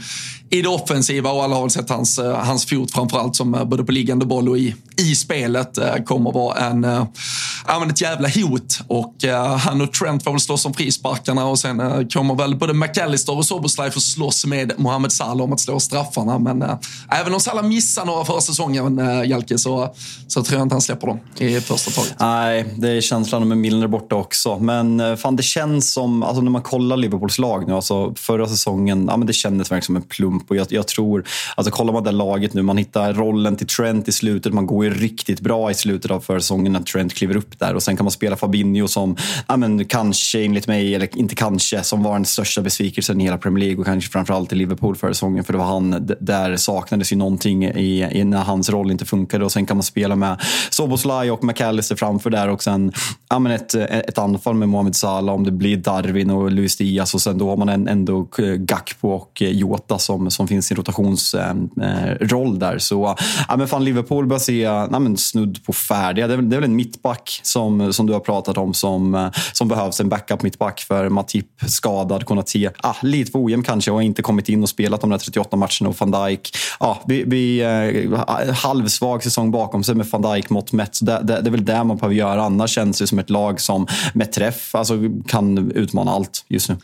[0.51, 3.85] i det offensiva och alla har sett hans, eh, hans fot framförallt som eh, både
[3.85, 7.07] på liggande boll och i, i spelet kommer vara en, äh,
[7.91, 8.81] ett jävla hot.
[8.89, 12.57] Och äh, han och Trent får väl slåss om frisparkarna och sen äh, kommer väl
[12.57, 16.39] både McAllister och Soboslaj få slåss med Mohamed Salah om att slå straffarna.
[16.39, 16.77] Men äh,
[17.09, 19.95] även om Salah missar några förra säsongen, äh, eh, Jalke, så,
[20.29, 22.15] så tror jag inte han släpper dem i första taget.
[22.21, 24.59] Nej, det är känslan med Milner borta också.
[24.59, 28.49] Men eh, fan, det känns som, alltså när man kollar Liverpools lag nu, alltså förra
[28.49, 30.51] säsongen, ja, men det kändes verkligen som en plump.
[30.51, 31.25] Och jag, jag tror,
[31.57, 34.85] alltså kollar man det laget nu, man hittar rollen till Trent i slutet, man går
[34.85, 37.75] ju riktigt bra i slutet av försäsongen när Trent kliver upp där.
[37.75, 39.17] Och sen kan man spela Fabinho som,
[39.49, 43.39] ja, men kanske enligt mig, eller inte kanske, som var den största besvikelsen i hela
[43.39, 45.45] Premier League och kanske framförallt i Liverpool förra säsongen.
[45.45, 49.45] För det var han, där saknades ju någonting i, i när hans roll inte funkade.
[49.45, 52.93] Och sen kan man spela med Soboslaj och McAllister framför där och sen
[53.31, 57.15] ja, men ett, ett anfall med Mohamed Salah om det blir Darwin och Luis Diaz
[57.15, 62.53] och sen då har man ändå Gakpo och Jota som, som finns i rotationsroll eh,
[62.53, 62.79] eh, där.
[62.79, 63.15] Så
[63.49, 66.27] ja, men fan, Liverpool börjar se ja, men snudd på färdiga.
[66.27, 69.29] Det är, det är väl en mittback som, som du har pratat om som, eh,
[69.53, 70.01] som behövs.
[70.01, 72.71] En backup mittback för Matip skadad, Konaté.
[72.77, 75.57] Ah, lite för ojämn kanske och har inte kommit in och spelat de där 38
[75.65, 80.51] matchen Och van Dijk, Ja, vi, vi, eh, halvsvag säsong bakom sig med van Dijk
[80.51, 80.99] mått mätt.
[81.03, 82.43] Det, det, det, är väl det man behöver göra.
[82.43, 84.95] Annars känns det som ett lag som med träff alltså,
[85.29, 86.77] kan utmana allt just nu.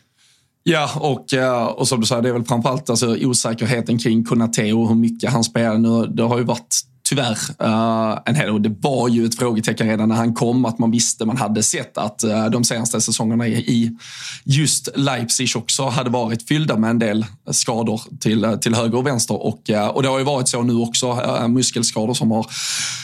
[0.62, 4.72] Ja, och, eh, och som du säger, det är väl framförallt alltså, osäkerheten kring Konate
[4.72, 6.06] och hur mycket han spelar nu.
[6.06, 10.08] Det har ju varit tyvärr uh, en hel och Det var ju ett frågetecken redan
[10.08, 13.96] när han kom att man visste, man hade sett att uh, de senaste säsongerna i
[14.44, 19.06] just Leipzig också hade varit fyllda med en del skador till, uh, till höger och
[19.06, 19.34] vänster.
[19.34, 21.18] Och, och det har ju varit så nu också,
[21.48, 22.46] muskelskador som har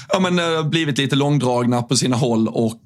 [0.08, 2.82] ja, men, blivit lite långdragna på sina håll och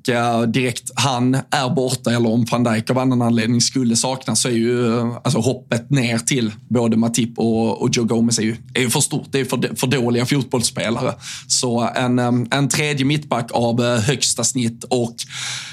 [0.46, 4.52] direkt han är borta eller om van Dijk av annan anledning skulle saknas så är
[4.52, 8.90] ju alltså, hoppet ner till både Matip och, och Joe Gomez är ju, är ju
[8.90, 9.26] för stort.
[9.30, 11.09] Det är för, för dåliga fotbollsspelare.
[11.46, 12.18] Så en,
[12.50, 15.14] en tredje mittback av eh, högsta snitt och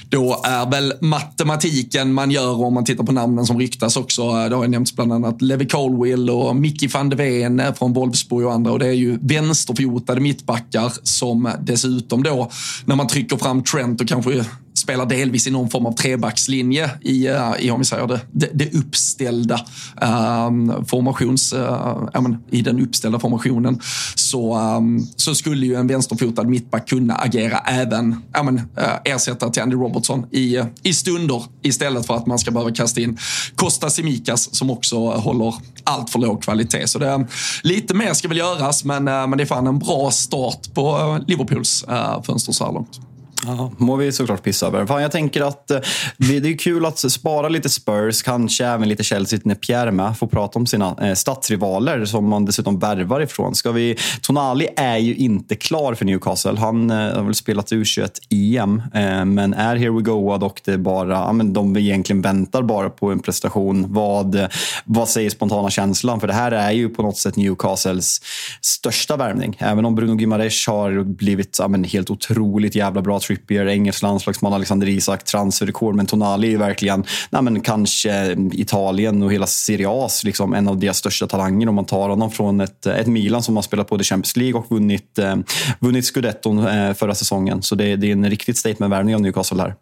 [0.10, 4.32] då är väl matematiken man gör om man tittar på namnen som ryktas också.
[4.50, 7.94] Det har ju nämnts bland annat Levi Colwill och Mickey van de Ven eh, från
[7.94, 12.52] Wolfsburg och andra och det är ju vänsterfotade mittbackar som dessutom då
[12.86, 14.46] när man trycker fram Trent och kanske
[14.78, 18.50] spelar delvis i någon form av trebackslinje i, eh, i om vi säger det, det,
[18.54, 19.60] det uppställda
[20.02, 23.80] um, formations, uh, ja, men, i den uppställda formationen
[24.16, 28.64] så, um, så skulle ju en vänsterfotad mittback kunna agera även ja, men, uh,
[29.06, 33.18] ersätta till Andy Robertson i, i stunder istället för att man ska behöva kasta in
[33.56, 36.88] Costa Simikas som också håller allt för låg kvalitet.
[36.88, 37.28] Så det,
[37.64, 41.86] lite mer ska väl göras men, men det är fan en bra start på Liverpools
[42.26, 43.00] fönster så här långt.
[43.46, 44.86] Ja, må vi såklart pissa över.
[44.86, 45.80] Fan, jag tänker att eh,
[46.18, 50.28] det är kul att spara lite Spurs, kanske även lite Chelsea när Pierre med får
[50.28, 53.56] prata om sina eh, stadsrivaler som man dessutom värvar ifrån.
[53.56, 56.58] Ska vi, Tonali är ju inte klar för Newcastle.
[56.58, 60.78] Han eh, har väl spelat U21-EM, eh, men är here we go och det är
[60.78, 63.94] bara, ja, men de egentligen väntar bara på en prestation.
[63.94, 64.48] Vad,
[64.86, 66.20] vad säger spontana känslan?
[66.20, 68.22] För det här är ju på något sätt Newcastles
[68.62, 69.58] största värvning.
[69.60, 74.54] Även om Bruno Gimares har blivit ja, men helt otroligt jävla bra Trippier, engelsk landslagsman,
[74.54, 75.96] Alexander Isak, transferrekord.
[75.96, 80.80] Men Tonali är verkligen, nej men kanske Italien och hela Serie A liksom en av
[80.80, 84.04] deras största talanger om man tar honom från ett, ett Milan som har spelat både
[84.04, 85.36] Champions League och vunnit, eh,
[85.80, 87.62] vunnit scudetton eh, förra säsongen.
[87.62, 89.76] Så det, det är en riktigt statement-värvning av Newcastle här.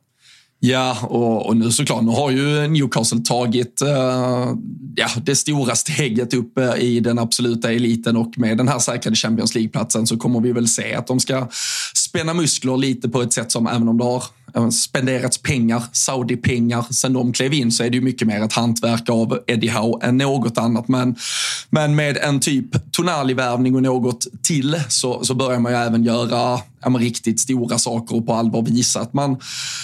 [0.59, 3.89] Ja, och, och, nu såklart, nu har ju Newcastle tagit uh,
[4.95, 9.15] ja, det stora steget upp uh, i den absoluta eliten och med den här säkrade
[9.15, 11.47] Champions League-platsen så kommer vi väl se att de ska
[12.15, 14.23] spänna muskler lite på ett sätt som även om det har
[14.55, 18.53] eh, spenderats pengar, Saudi-pengar, sen de klev in så är det ju mycket mer ett
[18.53, 20.87] hantverk av Eddie Howe än något annat.
[20.87, 21.15] Men,
[21.69, 26.59] men med en typ Tonali-värvning och något till så, så börjar man ju även göra
[26.85, 29.37] ja, riktigt stora saker och på allvar visa att man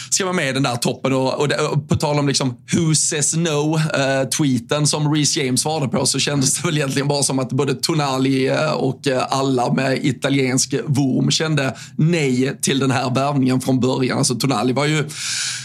[0.09, 1.13] ska vara med i den där toppen.
[1.13, 5.61] Och, och, det, och på tal om liksom who says no-tweeten eh, som Reece James
[5.61, 9.23] svarade på så kändes det väl egentligen bara som att både Tonali eh, och eh,
[9.29, 14.17] alla med italiensk vorm kände nej till den här värvningen från början.
[14.17, 15.09] Alltså Tonali var ju,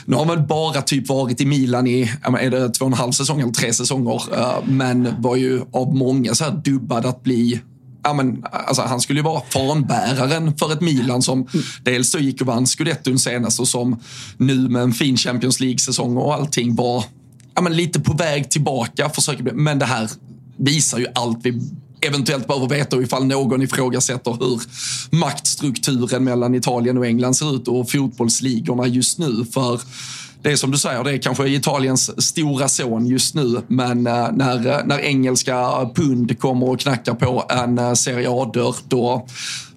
[0.05, 3.13] nu har väl bara typ varit i Milan i, är det två och en halv
[3.13, 7.61] säsong eller tre säsonger, eh, men var ju av många så här dubbad att bli
[8.07, 11.67] ja, men, alltså, han skulle ju vara fanbäraren för ett Milan som mm.
[11.83, 14.01] dels så gick och vann scudetton senast och som
[14.37, 17.05] nu med en fin Champions League-säsong och allting var
[17.55, 19.09] ja, men, lite på väg tillbaka.
[19.09, 20.11] Försöker, men det här
[20.57, 21.63] visar ju allt vi
[22.01, 24.61] eventuellt behöver veta och ifall någon ifrågasätter hur
[25.17, 29.45] maktstrukturen mellan Italien och England ser ut och fotbollsligorna just nu.
[29.55, 29.81] För
[30.43, 33.63] det är som du säger, det är kanske Italiens stora son just nu.
[33.69, 38.77] Men eh, när, eh, när engelska pund kommer och knackar på en eh, Serie A-dörr,
[38.89, 39.27] då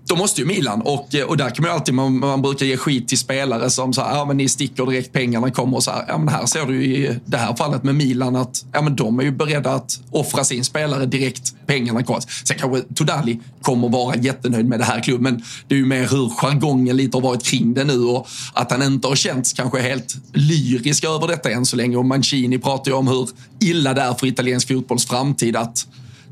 [0.10, 3.08] då måste ju Milan, och, och där kan man alltid, man, man brukar ge skit
[3.08, 6.06] till spelare som så här, ja men ni sticker direkt, pengarna kommer och så här,
[6.08, 9.20] ja men här ser du i det här fallet med Milan att, ja men de
[9.20, 12.24] är ju beredda att offra sin spelare direkt, pengarna kommer.
[12.44, 16.08] Sen kanske Todali kommer vara jättenöjd med det här klubben, men det är ju mer
[16.08, 19.82] hur jargongen lite har varit kring det nu och att han inte har känts kanske
[19.82, 21.98] helt lyrisk över detta än så länge.
[21.98, 25.86] Och Mancini pratar ju om hur illa det är för italiensk fotbolls framtid att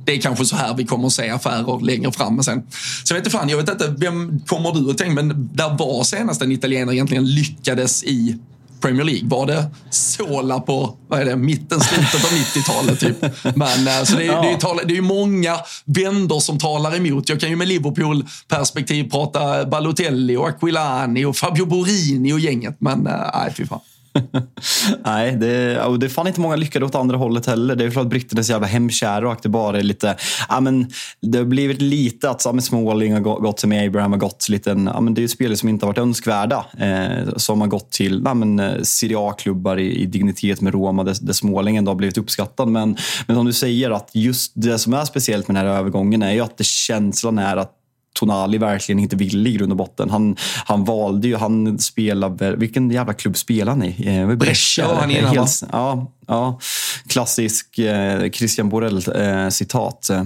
[0.07, 2.43] det är kanske så här vi kommer att se affärer längre fram.
[2.43, 2.63] Sen,
[3.03, 5.77] så jag vet inte fan, jag vet inte, vem kommer du att tänka, men där
[5.77, 8.37] var senast en italienare egentligen lyckades i
[8.81, 9.29] Premier League.
[9.29, 12.99] Var det Sola på vad är det, mitten, slutet av 90-talet?
[12.99, 13.21] Typ.
[13.55, 14.41] Men, eh, så det, är, ja.
[14.41, 17.29] det, är, det är många vändor som talar emot.
[17.29, 22.75] Jag kan ju med Liverpool-perspektiv prata Balotelli och Aquilani och Fabio Borini och gänget.
[22.79, 23.79] Men eh, nej, fy fan.
[25.05, 27.75] Nej, det, och det är fan inte många lyckade åt andra hållet heller.
[27.75, 30.15] Det är för att britterna är så jävla hemkära och att det bara är lite...
[30.49, 30.89] Ja, men
[31.21, 34.69] det har blivit lite att ja, Smalling har gått till med Abraham har gått lite...
[34.69, 36.65] Ja, men det är ju spelare som inte har varit önskvärda.
[36.77, 41.03] Eh, som har gått till ja, men, eh, Serie A-klubbar i, i, dignitet med Roma
[41.03, 42.67] där, där Smalling ändå har blivit uppskattad.
[42.67, 46.23] Men, men som du säger, att just det som är speciellt med den här övergången
[46.23, 47.73] är ju att det känslan är att
[48.19, 50.09] Tonali verkligen inte ville i grund och botten.
[50.09, 54.17] Han, han valde ju, han spelade, vilken jävla klubb spelar han i?
[54.17, 55.47] Eh, Brescia var han innan va?
[55.71, 56.59] Ja, Ja,
[57.07, 60.09] klassisk eh, Christian Borell-citat.
[60.09, 60.25] Eh, eh,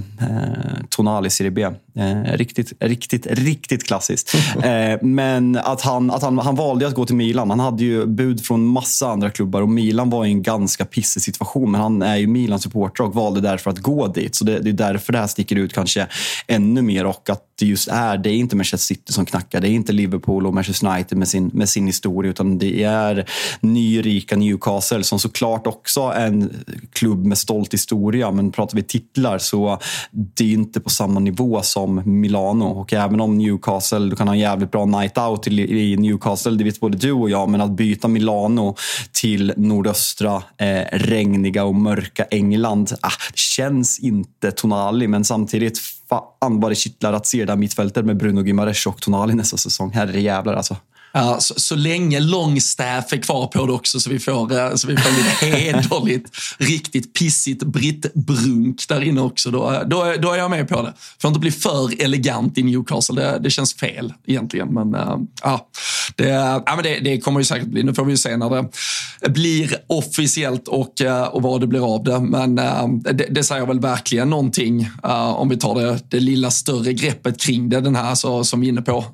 [0.90, 1.74] Tonali Serie.
[1.96, 4.36] Eh, riktigt, riktigt, riktigt klassiskt.
[4.62, 7.50] Eh, men att, han, att han, han valde att gå till Milan.
[7.50, 11.24] Han hade ju bud från massa andra klubbar och Milan var i en ganska pissig
[11.24, 11.72] situation.
[11.72, 14.36] Men han är ju Milan-supporter och valde därför att gå dit.
[14.36, 16.08] Så det, det, är därför det här sticker ut kanske
[16.48, 17.06] ännu mer.
[17.06, 19.62] Och att det just är, det är inte Manchester City som knackar.
[19.62, 22.32] Det är inte Liverpool och Manchester United med sin, med sin historia.
[22.32, 23.26] Utan det är
[23.60, 29.38] nyrika Newcastle som såklart också också en klubb med stolt historia, men pratar vi titlar
[29.38, 29.80] så
[30.12, 32.66] det är inte på samma nivå som Milano.
[32.66, 36.64] Och även om Newcastle, du kan ha en jävligt bra night out i Newcastle, det
[36.64, 38.76] vet både du och jag, men att byta Milano
[39.12, 46.60] till nordöstra, eh, regniga och mörka England, ah, det känns inte Tonali, men samtidigt fan
[46.60, 49.92] vad det kittlar att se det där mittfältet med Bruno Gimares och Tonali nästa säsong.
[49.92, 50.76] Herre jävlar alltså.
[51.13, 54.88] Ja, så, så länge Longstaff är kvar på det också så vi får, eh, så
[54.88, 59.52] vi får lite hederligt, riktigt pissigt brittbrunk där inne också.
[59.52, 60.93] Då, då, då är jag med på det.
[61.21, 63.21] Får inte bli för elegant i Newcastle.
[63.21, 64.67] Det, det känns fel egentligen.
[64.67, 65.67] Men, äh, ja,
[66.15, 67.84] det, ja, men det, det, kommer ju säkert bli.
[67.84, 71.95] Nu får vi ju se när det blir officiellt och, eh, och vad det blir
[71.95, 72.19] av det.
[72.19, 74.89] Men äh, det, det säger väl verkligen någonting
[75.36, 77.82] om vi tar det, det lilla större greppet kring det.
[77.82, 79.06] Den här så, som vi är inne på.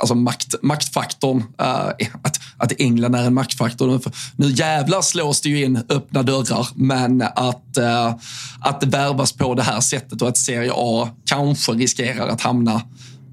[0.00, 4.00] alltså makt, makt maktfaktorn, eh, att, att England är en maktfaktor.
[4.36, 8.14] Nu jävlar slås det ju in öppna dörrar, men att, eh,
[8.60, 12.82] att det värvas på det här sättet och att Serie A kanske riskerar att hamna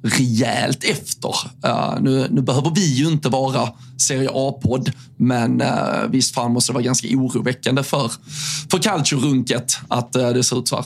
[0.04, 1.36] rejält efter.
[1.66, 6.72] Uh, nu, nu, behöver vi ju inte vara Serie A-podd, men uh, visst fan måste
[6.72, 8.12] det vara ganska oroväckande för,
[8.72, 10.86] för Calcio-runket att uh, det ser ut så här.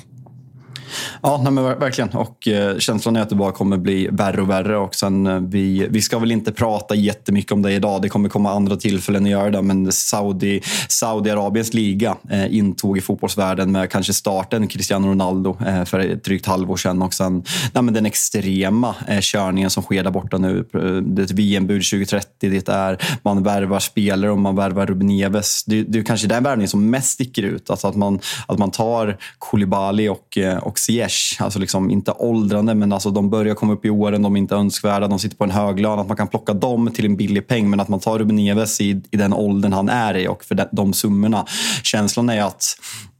[1.22, 2.10] Ja, nej, men verkligen.
[2.10, 4.78] Och eh, känslan är att det bara kommer bli värre och värre.
[4.78, 8.02] Och sen, eh, vi, vi ska väl inte prata jättemycket om det idag.
[8.02, 9.62] Det kommer komma andra tillfällen att göra det.
[9.62, 16.00] Men Saudi, Saudiarabiens liga eh, intog i fotbollsvärlden med kanske starten Cristiano Ronaldo eh, för
[16.00, 17.02] ett drygt halvår sedan.
[17.02, 20.66] Och sen nej, men den extrema eh, körningen som sker där borta nu.
[20.74, 22.50] Eh, det är ett VM-bud 2030.
[22.50, 25.64] Det är man värvar spelare och man värvar Ruben Neves.
[25.64, 27.70] Det, det är kanske den värvningen som mest sticker ut.
[27.70, 32.93] Alltså att, man, att man tar Koulibaly och, och Ziyech, alltså liksom inte åldrande, men
[32.93, 35.52] alltså de börjar komma upp i åren, de är inte önskvärda, de sitter på en
[35.52, 35.99] hög lön.
[35.99, 38.82] Att man kan plocka dem till en billig peng, men att man tar Ruben Neves
[38.82, 41.45] i, i den åldern han är i och för de, de summorna.
[41.84, 42.65] Känslan är att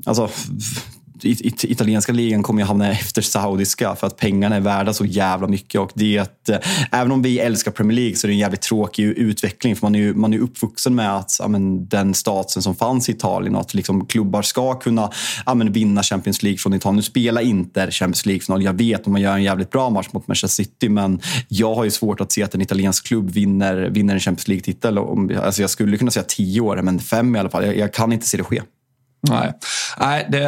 [0.06, 0.30] alltså,
[1.26, 5.48] it italienska ligan kommer ju hamna efter saudiska för att pengarna är värda så jävla
[5.48, 5.82] mycket.
[5.82, 6.58] Och det att, eh,
[6.92, 9.76] även om vi älskar Premier League så är det en jävligt tråkig utveckling.
[9.76, 13.10] För man är ju man är uppvuxen med att ja, men, den statsen som fanns
[13.10, 15.12] i Italien och att liksom, klubbar ska kunna
[15.46, 16.96] ja, men, vinna Champions League från Italien.
[16.96, 18.64] Nu spelar inte Champions League-final.
[18.64, 21.84] Jag vet att man gör en jävligt bra match mot Manchester City men jag har
[21.84, 24.98] ju svårt att se att en italiensk klubb vinner, vinner en Champions League-titel.
[24.98, 27.66] Alltså, jag skulle kunna säga tio år, men fem i alla fall.
[27.66, 28.62] Jag, jag kan inte se det ske.
[29.22, 29.54] Nej,
[29.98, 30.40] Nej det,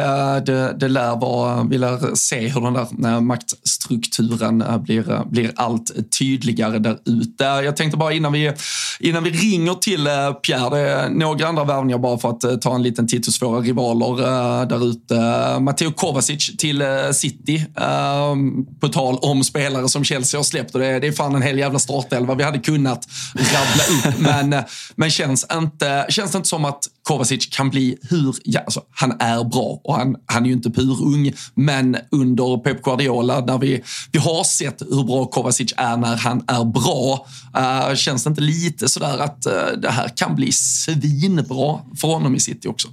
[0.46, 5.24] det, det lär vara, vi lär se hur den där eh, maktstrukturen eh, blir, eh,
[5.24, 7.44] blir allt tydligare där ute.
[7.44, 8.52] Jag tänkte bara innan vi,
[9.00, 10.08] innan vi ringer till
[10.46, 13.60] Pierre, det är några andra värvningar bara för att ta en liten titt hos våra
[13.60, 15.14] rivaler där ute.
[15.60, 20.74] Matteo Kovacic till City, ehm, på tal om spelare som Chelsea har släppt.
[20.74, 24.18] Och det, det är fan en hel jävla startelva vi hade kunnat rabbla upp.
[24.50, 24.62] Men,
[24.94, 29.44] men känns, inte, känns det inte som att Kovacic kan bli hur, alltså, han är
[29.44, 34.18] bra och han, han är ju inte purung, men under Pep Guardiola, när vi, vi
[34.18, 37.26] har sett hur bra Kovacic är när han är bra,
[37.58, 42.34] uh, känns det inte lite sådär att uh, det här kan bli svinbra för honom
[42.34, 42.88] i City också?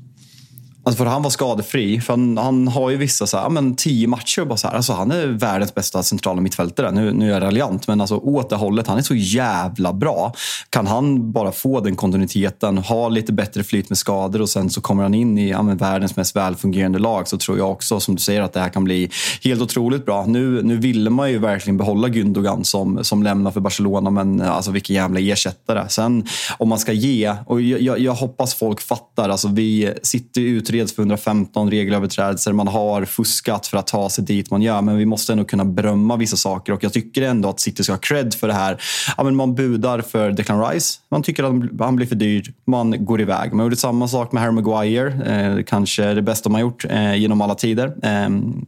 [0.83, 2.01] Alltså för han var skadefri.
[2.01, 4.45] För han, han har ju vissa så här, men tio matcher.
[4.45, 6.91] Bara så här, alltså han är världens bästa centrala mittfältare.
[6.91, 8.87] Nu, nu är jag raljant, men alltså åt det hållet.
[8.87, 10.33] Han är så jävla bra.
[10.69, 14.81] Kan han bara få den kontinuiteten, ha lite bättre flyt med skador och sen så
[14.81, 18.21] kommer han in i ja, världens mest välfungerande lag så tror jag också, som du
[18.21, 19.09] säger, att det här kan bli
[19.43, 20.25] helt otroligt bra.
[20.25, 24.71] Nu, nu ville man ju verkligen behålla Gündogan som, som lämnar för Barcelona, men alltså
[24.71, 25.89] vilken jävla ersättare.
[25.89, 26.25] Sen
[26.57, 30.68] om man ska ge, och jag, jag hoppas folk fattar, alltså vi sitter ju ut
[30.69, 32.53] utreds för 115 regelöverträdelser.
[32.53, 34.81] Man har fuskat för att ta sig dit man gör.
[34.81, 36.73] Men vi måste ändå kunna berömma vissa saker.
[36.73, 38.81] Och jag tycker ändå att City ska ha cred för det här.
[39.17, 40.99] Ja, men man budar för Declan Rice.
[41.11, 42.53] Man tycker att han blir för dyr.
[42.67, 43.53] Man går iväg.
[43.53, 45.07] Man gjorde samma sak med Harry Maguire.
[45.25, 47.93] Eh, kanske det bästa man gjort eh, genom alla tider.
[48.03, 48.65] Ehm,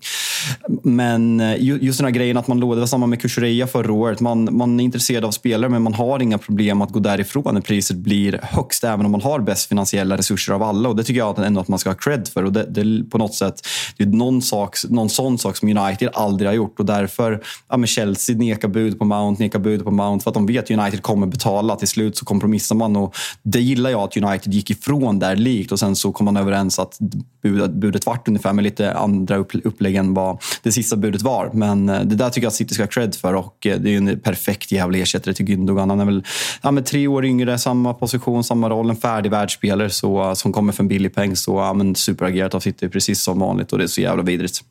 [0.69, 3.93] eh, men just den här grejen att man lovade, det var samma med Kushureya förra
[3.93, 4.19] året.
[4.19, 7.61] Man, man är intresserad av spelare men man har inga problem att gå därifrån när
[7.61, 8.83] priset blir högst.
[8.83, 10.89] Även om man har bäst finansiella resurser av alla.
[10.89, 12.43] Och det tycker jag ändå att man ska ha cred för.
[12.43, 13.67] Och det, det, på något sätt,
[13.97, 16.79] det är någon, sak, någon sån sak som United aldrig har gjort.
[16.79, 20.23] Och därför, ja, men Chelsea nekar bud på Mount, nekar bud på Mount.
[20.23, 21.75] För att de vet att United kommer betala.
[21.75, 22.95] Till slut så kompromissar man.
[22.95, 25.71] Och det gillar jag att United gick ifrån där likt.
[25.71, 26.99] Och sen så kom man överens att
[27.43, 31.49] budet, budet vart ungefär med lite andra upp, upplägg än vad det sista budet var.
[31.53, 33.33] Men eh, det där tycker jag att City ska ha cred för.
[33.33, 35.89] Och eh, det är en perfekt jävla ersättare till Gündogan.
[35.89, 36.23] Han är väl
[36.61, 38.89] ja, men tre år yngre, samma position, samma roll.
[38.89, 41.35] En färdig världsspelare så, som kommer för en billig peng.
[41.35, 44.61] Så ja, men superagerat av City precis som vanligt och det är så jävla vidrigt.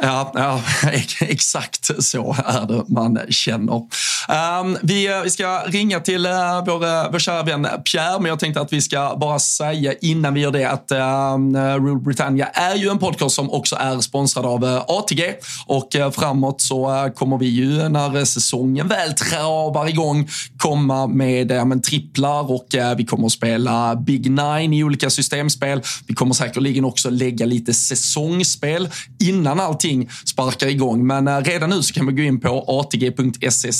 [0.00, 0.62] Ja, ja,
[1.20, 3.82] exakt så är det man känner.
[4.28, 8.28] Ehm, vi, eh, vi ska ringa till eh, vår, eh, vår kära vän Pierre, men
[8.28, 12.46] jag tänkte att vi ska bara säga innan vi gör det att ehm, Rule Britannia
[12.46, 15.34] är ju en podcast som också är sponsrad av ATG
[15.66, 21.82] och framåt så kommer vi ju när säsongen väl travar igång komma med ja, men,
[21.82, 22.66] tripplar och
[22.96, 25.82] vi kommer att spela Big Nine i olika systemspel.
[26.06, 28.88] Vi kommer säkerligen också lägga lite säsongsspel
[29.20, 31.06] innan allt allting sparkar igång.
[31.06, 33.72] Men eh, redan nu så kan man gå in på atg.se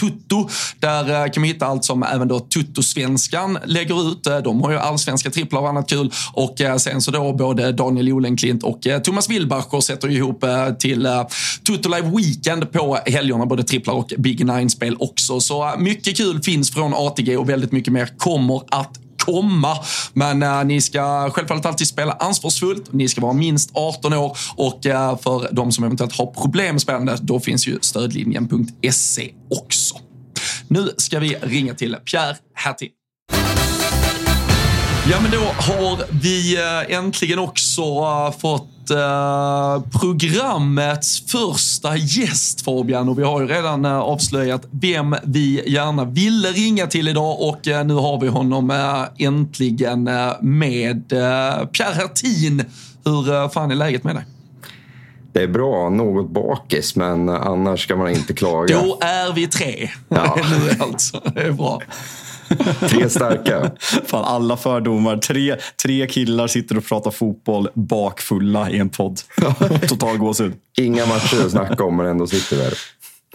[0.00, 0.48] Tutto.
[0.80, 4.26] Där eh, kan man hitta allt som även då Tutto-svenskan lägger ut.
[4.26, 6.12] Eh, de har ju allsvenska tripplar och annat kul.
[6.32, 10.44] Och eh, sen så då både Daniel Olenklint och Thomas Wilbacher sätter ihop
[10.78, 11.08] till
[11.66, 13.46] Tutto Live Weekend på helgerna.
[13.46, 15.40] Både tripplar och Big Nine-spel också.
[15.40, 19.78] Så mycket kul finns från ATG och väldigt mycket mer kommer att komma.
[20.12, 22.92] Men äh, ni ska självfallet alltid spela ansvarsfullt.
[22.92, 26.82] Ni ska vara minst 18 år och äh, för de som eventuellt har problem med
[26.82, 29.96] spelande, då finns ju stödlinjen.se också.
[30.68, 32.90] Nu ska vi ringa till Pierre Hertin.
[35.10, 37.82] Ja, men då har vi äh, äntligen också
[38.38, 46.04] fått uh, programmets första gäst Fabian och vi har ju redan avslöjat vem vi gärna
[46.04, 48.72] ville ringa till idag och nu har vi honom
[49.18, 51.08] äntligen med.
[51.72, 52.64] Pierre Hertin,
[53.04, 54.24] hur fan är läget med dig?
[55.32, 58.80] Det är bra, något bakis, men annars ska man inte klaga.
[58.80, 59.90] Då är vi tre.
[60.08, 60.36] Ja.
[60.50, 61.22] nu alltså.
[61.34, 61.82] Det är bra.
[62.80, 63.70] Tre starka.
[64.04, 65.16] Fan, alla fördomar.
[65.16, 69.20] Tre, tre killar sitter och pratar fotboll bakfulla i en podd.
[69.88, 70.54] Total gåshud.
[70.78, 72.74] Inga matcher att snacka om, men ändå sitter vi här.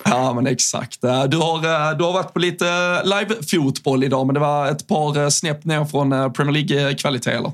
[0.06, 1.02] Ja, men exakt.
[1.02, 2.66] Du har, du har varit på lite
[3.04, 7.52] live-fotboll idag, men det var ett par snäpp ner från Premier League-kvalitet, eller?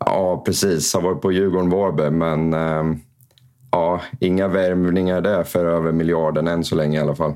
[0.00, 0.94] Ja, precis.
[0.94, 3.00] Jag har varit på Djurgården-Varberg, men ehm,
[3.70, 7.34] ja, inga värvningar där för över miljarden än så länge i alla fall.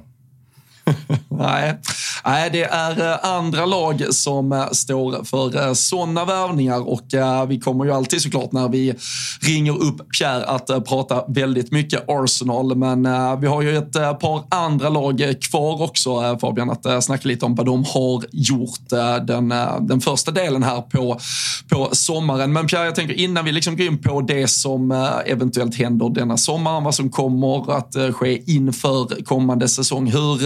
[1.28, 1.78] Nej.
[2.24, 7.04] Nej, det är eh, andra lag som eh, står för eh, sådana värvningar och
[7.48, 8.94] vi kommer ju alltid såklart när vi
[9.40, 12.76] ringer upp Pierre att prata väldigt mycket Arsenal.
[12.76, 13.02] Men
[13.40, 17.66] vi har ju ett par andra lag kvar också Fabian att snacka lite om vad
[17.66, 18.88] de har gjort
[19.26, 19.48] den,
[19.80, 21.20] den första delen här på,
[21.68, 22.52] på sommaren.
[22.52, 26.36] Men Pierre, jag tänker innan vi liksom går in på det som eventuellt händer denna
[26.36, 30.06] sommaren, vad som kommer att ske inför kommande säsong.
[30.06, 30.38] Hur,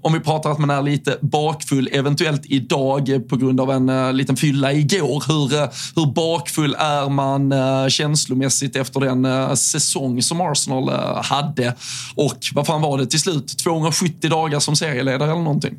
[0.00, 3.88] om vi pratar att man är lite lite bakfull, eventuellt idag på grund av en
[3.88, 5.24] uh, liten fylla igår.
[5.28, 10.88] Hur, uh, hur bakfull är man uh, känslomässigt efter den uh, säsong som Arsenal
[11.22, 11.74] hade?
[12.14, 13.58] Och vad fan var det till slut?
[13.64, 15.78] 270 dagar som serieledare eller någonting?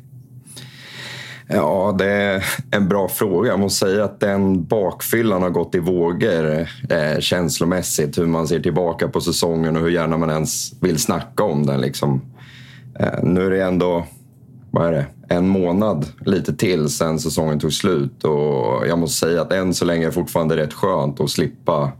[1.46, 3.50] Ja, det är en bra fråga.
[3.50, 8.18] Jag måste säga att den bakfyllan har gått i vågor eh, känslomässigt.
[8.18, 11.80] Hur man ser tillbaka på säsongen och hur gärna man ens vill snacka om den.
[11.80, 12.22] Liksom.
[12.98, 14.06] Eh, nu är det ändå
[14.72, 18.24] vad är det, en månad lite till sen säsongen tog slut.
[18.24, 21.92] Och jag måste säga att än så länge är det fortfarande rätt skönt att slippa,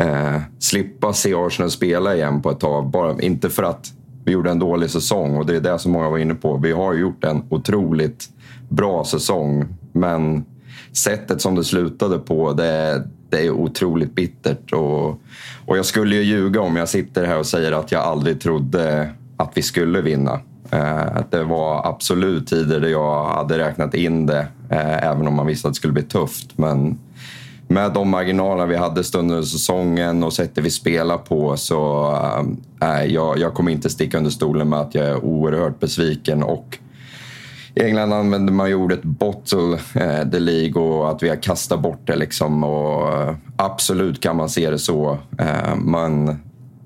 [0.00, 2.90] eh, slippa se Arsenal spela igen på ett tag.
[2.90, 3.92] Bara, inte för att
[4.24, 6.56] vi gjorde en dålig säsong och det är det som många var inne på.
[6.56, 8.28] Vi har gjort en otroligt
[8.68, 10.44] bra säsong men
[10.92, 14.72] sättet som det slutade på det, det är otroligt bittert.
[14.72, 15.08] Och,
[15.66, 19.10] och jag skulle ju ljuga om jag sitter här och säger att jag aldrig trodde
[19.36, 20.40] att vi skulle vinna.
[20.70, 25.46] Eh, det var absolut tider där jag hade räknat in det, eh, även om man
[25.46, 26.58] visste att det skulle bli tufft.
[26.58, 26.98] Men
[27.68, 32.12] med de marginaler vi hade stunder säsongen och sättet vi spelar på så
[32.82, 36.42] äh, jag, jag kommer inte sticka under stolen med att jag är oerhört besviken.
[36.42, 36.78] Och
[37.74, 41.80] i England använder man ju ordet bottle äh, the League och att vi har kastat
[41.80, 42.16] bort det.
[42.16, 42.64] Liksom.
[42.64, 45.18] Och, äh, absolut kan man se det så.
[45.38, 46.38] Äh, men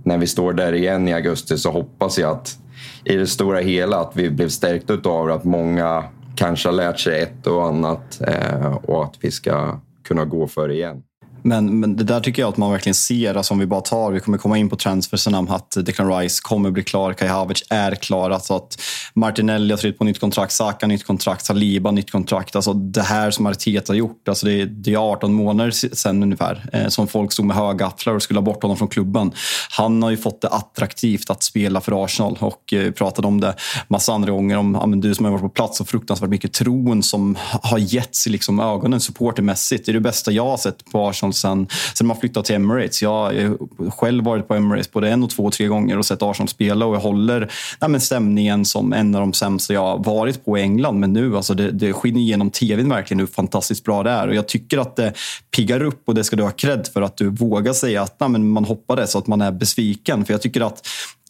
[0.02, 2.58] när vi står där igen i augusti så hoppas jag att
[3.04, 6.04] i det stora hela att vi blev stärkta av att många
[6.36, 10.68] kanske har lärt sig ett och annat eh, och att vi ska kunna gå för
[10.68, 11.02] det igen.
[11.46, 13.34] Men, men det där tycker jag att man verkligen ser.
[13.34, 16.70] Alltså om vi bara tar, vi kommer komma in på transfersen att Declan Rice kommer
[16.70, 18.30] bli klar, Kai Havertz är klar.
[18.30, 18.80] Alltså att
[19.14, 22.56] Martinelli har skrivit på nytt kontrakt, Saka nytt kontrakt, Saliba nytt kontrakt.
[22.56, 26.66] Alltså det här som Arteta har gjort, alltså det, det är 18 månader sen ungefär
[26.72, 29.32] eh, som folk stod med högafflar och skulle ha bort honom från klubben.
[29.70, 33.54] Han har ju fått det attraktivt att spela för Arsenal och eh, pratade om det
[33.88, 34.56] massa andra gånger.
[34.56, 38.26] Om ja, du som har varit på plats och fruktansvärt mycket tron som har getts
[38.26, 39.86] i liksom ögonen supportermässigt.
[39.86, 43.02] Det är det bästa jag har sett på Arsenal sen, sen man flyttade till Emirates.
[43.02, 46.22] Jag har själv varit på Emirates både en, och två och tre gånger och sett
[46.22, 50.04] Arsenal spela och jag håller nej, men stämningen som en av de sämsta jag har
[50.04, 51.00] varit på i England.
[51.00, 54.34] Men nu, alltså det, det skiner genom tvn verkligen hur fantastiskt bra det är och
[54.34, 55.12] jag tycker att det
[55.56, 58.28] piggar upp och det ska du ha cred för att du vågar säga att nej,
[58.28, 60.24] men man hoppades och att man är besviken.
[60.24, 60.88] För jag tycker att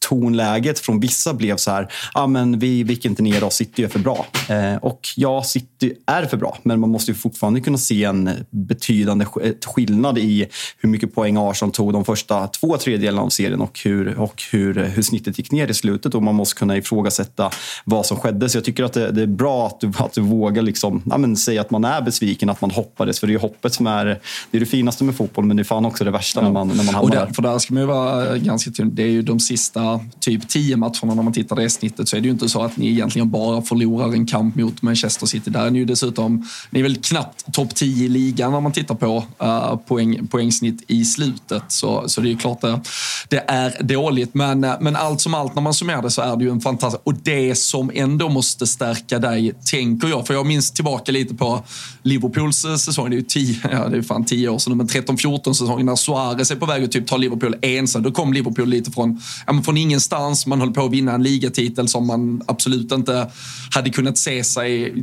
[0.09, 3.89] tonläget från vissa blev så här, ah, men vi viker inte ner oss, City är
[3.89, 4.27] för bra.
[4.49, 8.31] Eh, och ja, City är för bra, men man måste ju fortfarande kunna se en
[8.51, 9.25] betydande
[9.67, 10.47] skillnad i
[10.79, 14.75] hur mycket poäng Arsenal tog de första två tredjedelarna av serien och, hur, och hur,
[14.75, 16.15] hur snittet gick ner i slutet.
[16.15, 17.51] Och man måste kunna ifrågasätta
[17.85, 18.49] vad som skedde.
[18.49, 21.19] Så jag tycker att det, det är bra att du, att du vågar liksom, ja,
[21.19, 23.21] men, säga att man är besviken, att man hoppades.
[23.21, 25.65] För det är hoppet som är det, är det finaste med fotboll, men det är
[25.65, 26.45] fan också det värsta ja.
[26.45, 27.27] när man, när man hamnar och där.
[27.35, 28.95] För där ska man ju vara ganska tydlig.
[28.95, 32.21] Det är ju de sista typ tio matcherna när man tittar det snittet så är
[32.21, 35.51] det ju inte så att ni egentligen bara förlorar en kamp mot Manchester City.
[35.51, 38.73] Där är ni ju dessutom, ni är väl knappt topp 10 i ligan när man
[38.73, 41.63] tittar på uh, poäng, poängsnitt i slutet.
[41.69, 42.81] Så, så det är ju klart det,
[43.29, 44.35] det är dåligt.
[44.35, 46.61] Men, uh, men allt som allt när man summerar det så är det ju en
[46.61, 47.03] fantastisk...
[47.05, 51.65] Och det som ändå måste stärka dig, tänker jag, för jag minns tillbaka lite på
[52.03, 54.87] Liverpools eh, säsong, det är ju tio, ja, det är fan tio år sedan, men
[54.87, 58.03] 13-14 säsongen när Suarez är på väg att typ ta Liverpool ensam.
[58.03, 60.47] Då kom Liverpool lite från, ja, från ingenstans.
[60.47, 63.31] Man höll på att vinna en ligatitel som man absolut inte
[63.75, 64.95] hade kunnat se sig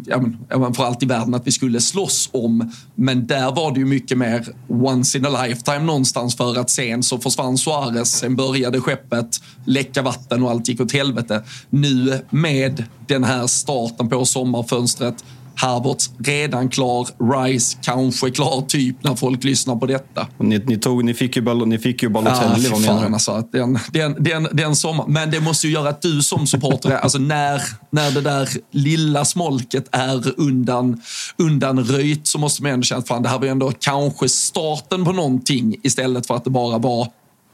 [0.49, 2.71] men, för allt i världen att vi skulle slåss om.
[2.95, 7.03] Men där var det ju mycket mer once in a lifetime någonstans för att sen
[7.03, 11.43] så försvann Suarez, sen började skeppet läcka vatten och allt gick åt helvete.
[11.69, 15.23] Nu med den här starten på sommarfönstret
[15.55, 20.27] Havertz redan klar, Rice kanske klar typ när folk lyssnar på detta.
[20.37, 23.13] Ni, ni, tog, ni fick ju, ni fick ju Balotelli, ah, du?
[23.13, 26.91] Alltså, den, den, den, den sommar, men det måste ju göra att du som supporter,
[26.91, 31.01] alltså när, när det där lilla smolket är undan,
[31.37, 35.05] undan röjt så måste man ändå känna att fan, det här var ändå kanske starten
[35.05, 37.07] på någonting istället för att det bara var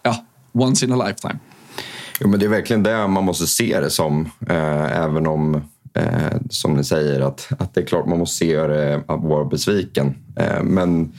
[0.03, 1.39] ja, once in a lifetime.
[2.19, 5.61] Jo, men det är verkligen det man måste se det som, eh, även om
[5.97, 9.45] Eh, som ni säger, att, att det är klart man måste se det, att vara
[9.45, 10.15] besviken.
[10.35, 11.11] Eh, men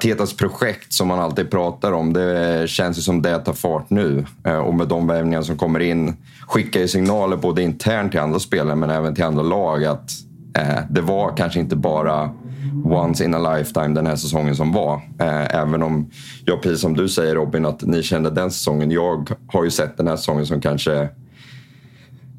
[0.00, 4.24] Tetas projekt som man alltid pratar om, det känns ju som det tar fart nu.
[4.44, 6.16] Eh, och med de värvningar som kommer in
[6.46, 10.10] skickar ju signaler både internt till andra spelare men även till andra lag att
[10.58, 12.30] eh, det var kanske inte bara
[12.84, 14.94] once in a lifetime den här säsongen som var.
[15.18, 16.10] Eh, även om
[16.44, 18.90] jag, precis som du säger Robin, att ni kände den säsongen.
[18.90, 21.08] Jag har ju sett den här säsongen som kanske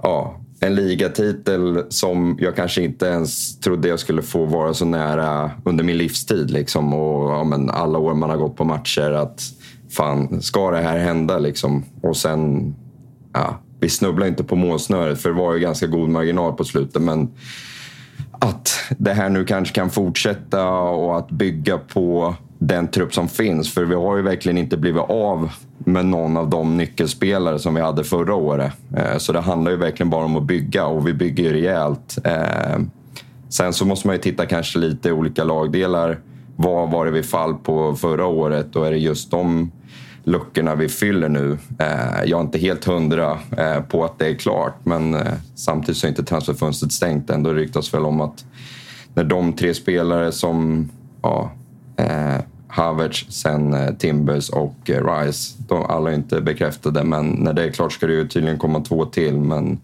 [0.03, 5.51] ja, en ligatitel som jag kanske inte ens trodde jag skulle få vara så nära
[5.66, 6.51] under min livstid.
[6.51, 6.93] Liksom.
[6.93, 9.12] Och, ja, men alla år man har gått på matcher.
[9.12, 9.41] att
[9.89, 11.39] fan, Ska det här hända?
[11.39, 11.84] Liksom?
[12.01, 12.76] Och sen...
[13.34, 17.01] Ja, vi snubblade inte på målsnöret för det var ju ganska god marginal på slutet.
[17.01, 17.30] Men
[18.32, 23.74] att det här nu kanske kan fortsätta och att bygga på den trupp som finns.
[23.74, 27.82] För vi har ju verkligen inte blivit av med någon av de nyckelspelare som vi
[27.82, 28.74] hade förra året.
[28.95, 32.18] Eh, så det handlar ju verkligen bara om att bygga och vi bygger ju rejält.
[32.24, 32.80] Eh,
[33.49, 36.20] sen så måste man ju titta kanske lite i olika lagdelar.
[36.55, 39.72] vad var det vi fall på förra året och är det just de
[40.24, 41.58] luckorna vi fyller nu.
[41.80, 43.38] Eh, jag är inte helt hundra
[43.89, 45.18] på att det är klart men
[45.55, 47.30] samtidigt så är inte transferfönstret stängt.
[47.30, 48.45] Ändå ryktas väl om att
[49.14, 50.89] när de tre spelare som
[51.22, 51.51] ja,
[52.67, 57.93] Havertz, sen Timbers och Rice, de alla är inte bekräftade men när det är klart
[57.93, 59.33] ska det ju tydligen komma två till.
[59.33, 59.79] Men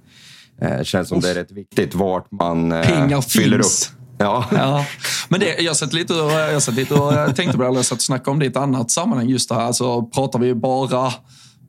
[0.59, 1.23] det känns som Uff.
[1.23, 3.91] det är rätt viktigt vart man Pengar fyller finns.
[3.93, 3.99] upp.
[4.17, 4.45] Ja.
[4.51, 4.85] ja.
[5.29, 7.97] Men det, jag satt lite och, jag satt lite och tänkte på det, jag satt
[7.97, 9.61] och snackade om det i ett annat sammanhang just det här.
[9.61, 11.13] Alltså, pratar vi bara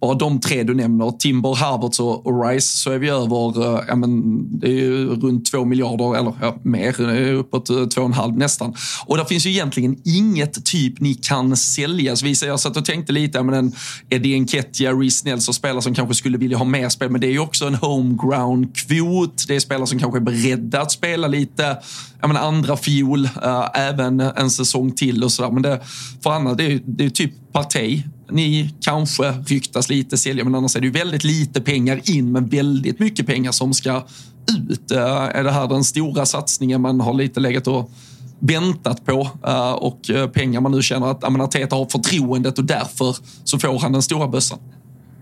[0.04, 3.96] bara de tre du nämner, Timber, Harvards och Rice, så är vi över, eh, ja
[3.96, 7.00] men det är ju runt två miljarder, eller ja, mer,
[7.32, 8.74] uppåt eh, två och en halv nästan.
[9.06, 12.16] Och det finns ju egentligen inget typ ni kan sälja.
[12.16, 13.72] Så jag satt och tänkte lite, ja men en
[14.10, 17.32] Eddie Nketiah, Reece Nelson, spelare som kanske skulle vilja ha mer spel, men det är
[17.32, 19.44] ju också en homeground-kvot.
[19.48, 21.76] Det är spelare som kanske är beredda att spela lite
[22.20, 25.50] ja, men andra fiol, äh, eh, även en säsong till och sådär.
[25.50, 25.80] Men det,
[26.22, 28.02] för annars, det är, ju typ Partey.
[28.30, 32.48] Ni kanske ryktas lite sälja, men annars är det ju väldigt lite pengar in, men
[32.48, 34.02] väldigt mycket pengar som ska
[34.68, 34.90] ut.
[34.90, 37.90] Eh, är det här den stora satsningen man har lite legat och
[38.38, 43.16] väntat på eh, och eh, pengar man nu känner att Arteta har förtroendet och därför
[43.44, 44.58] så får han den stora bössan?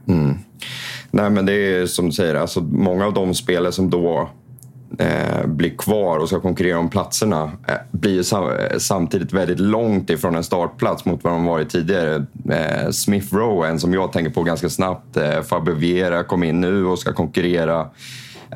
[0.09, 0.39] Mm.
[1.11, 4.31] Nej, men det är som du säger, alltså, många av de spelare som då
[4.99, 10.11] eh, blir kvar och ska konkurrera om platserna eh, blir sam eh, samtidigt väldigt långt
[10.11, 12.27] ifrån en startplats mot vad de varit tidigare.
[12.51, 15.17] Eh, Smith Rowe, en som jag tänker på ganska snabbt.
[15.17, 17.87] Eh, Fabio Vieira kom in nu och ska konkurrera.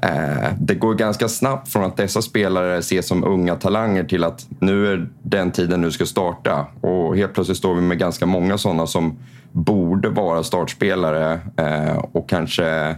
[0.03, 4.47] Eh, det går ganska snabbt från att dessa spelare ses som unga talanger till att
[4.59, 6.67] nu är den tiden nu ska starta.
[6.81, 9.19] Och helt plötsligt står vi med ganska många sådana som
[9.53, 12.97] borde vara startspelare eh, och kanske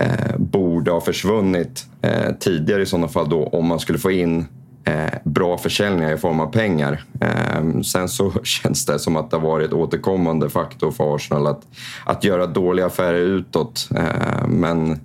[0.00, 4.46] eh, borde ha försvunnit eh, tidigare i sådana fall då om man skulle få in
[4.84, 7.04] eh, bra försäljningar i form av pengar.
[7.20, 11.62] Eh, sen så känns det som att det har varit återkommande faktor för Arsenal att,
[12.04, 13.88] att göra dåliga affärer utåt.
[13.96, 15.00] Eh, men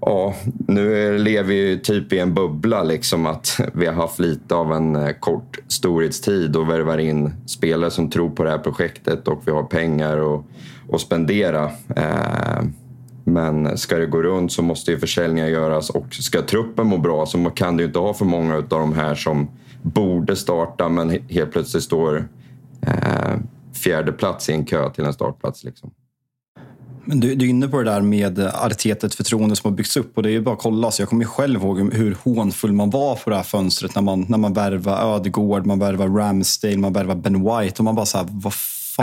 [0.00, 0.34] Ja,
[0.68, 2.82] nu lever vi typ i en bubbla.
[2.82, 7.90] Liksom att vi har haft lite av en eh, kort storhetstid och värvar in spelare
[7.90, 10.44] som tror på det här projektet och vi har pengar att,
[10.92, 11.70] att spendera.
[11.96, 12.62] Eh,
[13.28, 17.26] men ska det gå runt så måste ju försäljningar göras och ska truppen må bra
[17.26, 19.48] så kan du inte ha för många av de här som
[19.82, 22.28] borde starta men helt plötsligt står
[22.86, 23.34] eh,
[23.74, 25.64] fjärde plats i en kö till en startplats.
[25.64, 25.90] Liksom.
[27.04, 29.96] Men du, du är inne på det där med eh, Artetet förtroende som har byggts
[29.96, 30.90] upp och det är ju bara att kolla.
[30.90, 34.02] Så jag kommer ju själv ihåg hur hånfull man var på det här fönstret när
[34.02, 38.06] man, när man värvade Ödegård, man värvade Ramsdale, man värvade Ben White och man bara
[38.06, 38.52] så här, vad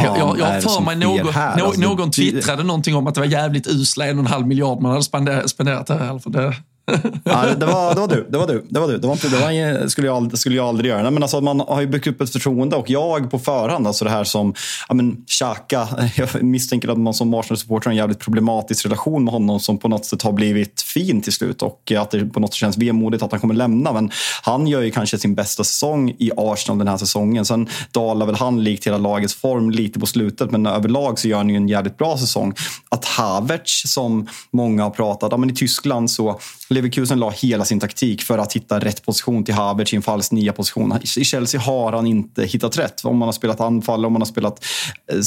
[0.02, 1.58] fan jag, jag, jag för mig någon, här?
[1.58, 2.68] Någon, alltså, någon twittrade det...
[2.68, 5.04] någonting om att det var jävligt usla en och en halv miljard man hade
[5.48, 6.32] spenderat, här.
[6.32, 6.56] Det,
[7.24, 8.28] ja, det, var, det var du.
[8.30, 8.66] Det var du.
[8.70, 8.98] Det var du.
[8.98, 11.02] Det, var inte, det var, skulle, jag, aldrig, skulle jag aldrig göra.
[11.02, 14.06] Nej, men alltså, man har ju byggt upp ett förtroende och jag på förhand, alltså
[14.06, 14.54] det här som
[14.88, 19.34] ja, men, Xhaka, jag misstänker att man som Arsenal-supporter har en jävligt problematisk relation med
[19.34, 22.54] honom som på något sätt har blivit fin till slut och att det på något
[22.54, 23.94] sätt känns vemodigt att han kommer lämna.
[23.94, 24.12] Men
[24.42, 27.46] han gör ju kanske sin bästa säsong i Arsenal den här säsongen.
[27.46, 31.38] Sen dalar väl han likt hela lagets form lite på slutet, men överlag så gör
[31.38, 32.54] han ju en jävligt bra säsong.
[32.90, 36.40] Att Havertz, som många har pratat om, i Tyskland så
[36.76, 40.32] Leverkusen la hela sin taktik för att hitta rätt position till Havertz i en falsk
[40.32, 41.00] nia position.
[41.18, 43.06] I Chelsea har han inte hittat rätt.
[43.06, 44.66] Om man har spelat anfall, om man har spelat
[45.12, 45.20] eh,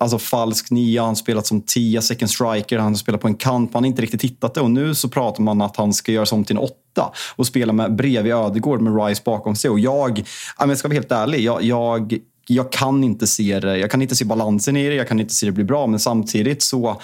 [0.00, 3.34] alltså falsk nia, han har spelat som tia, second striker, han har spelat på en
[3.34, 3.74] kant.
[3.74, 6.26] Man har inte riktigt hittat det och nu så pratar man att han ska göra
[6.26, 9.70] som till en åtta och spela med bredvid Ödegård med Rice bakom sig.
[9.70, 10.24] Och jag,
[10.56, 12.18] om jag ska vara helt ärlig, jag, jag
[12.48, 13.78] jag kan inte se det.
[13.78, 15.86] Jag kan inte se balansen i det, jag kan inte se det bli bra.
[15.86, 17.00] Men samtidigt så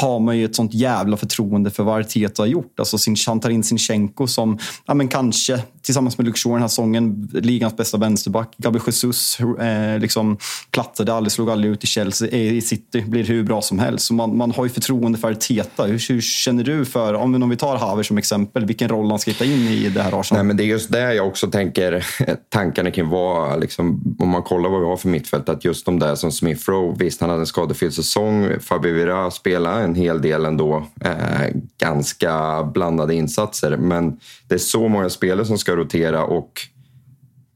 [0.00, 2.78] har man ju ett sånt jävla förtroende för vad Arteta har gjort.
[2.78, 6.60] Alltså sin, han tar in Sinchenko som ja, men kanske tillsammans med Luke Shaw den
[6.60, 8.54] här säsongen, ligans bästa vänsterback.
[8.56, 10.38] Gabriel Jesus eh, liksom,
[10.70, 12.28] plattade aldrig, slog aldrig ut i Chelsea.
[12.28, 14.06] Eh, I City blir hur bra som helst.
[14.06, 15.84] Så man, man har ju förtroende för Arteta.
[15.84, 19.18] Hur, hur känner du för, om, om vi tar Haver som exempel, vilken roll han
[19.18, 20.38] ska hitta in i det här Arsenal?
[20.38, 22.06] Nej, men det är just det jag också tänker,
[22.48, 25.98] tankarna kring vad, liksom, om man kollar vad vi har för mittfält, att just de
[25.98, 30.22] där som Smith Rowe, visst han hade en skadefylld säsong, Fabio Vira spelade en hel
[30.22, 30.86] del ändå.
[31.00, 31.48] Eh,
[31.80, 33.76] ganska blandade insatser.
[33.76, 34.18] Men
[34.48, 36.60] det är så många spelare som ska rotera och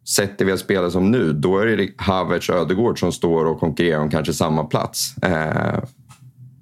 [0.09, 3.61] sätter vi har spelat som nu, då är det Havertz och Ödegård som står och
[3.61, 5.15] konkurrerar om kanske samma plats.
[5.23, 5.79] Eh,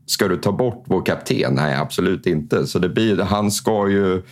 [0.06, 1.54] ska du ta bort vår kapten?
[1.54, 2.66] Nej, absolut inte.
[2.66, 4.22] Så det blir, han ska ju...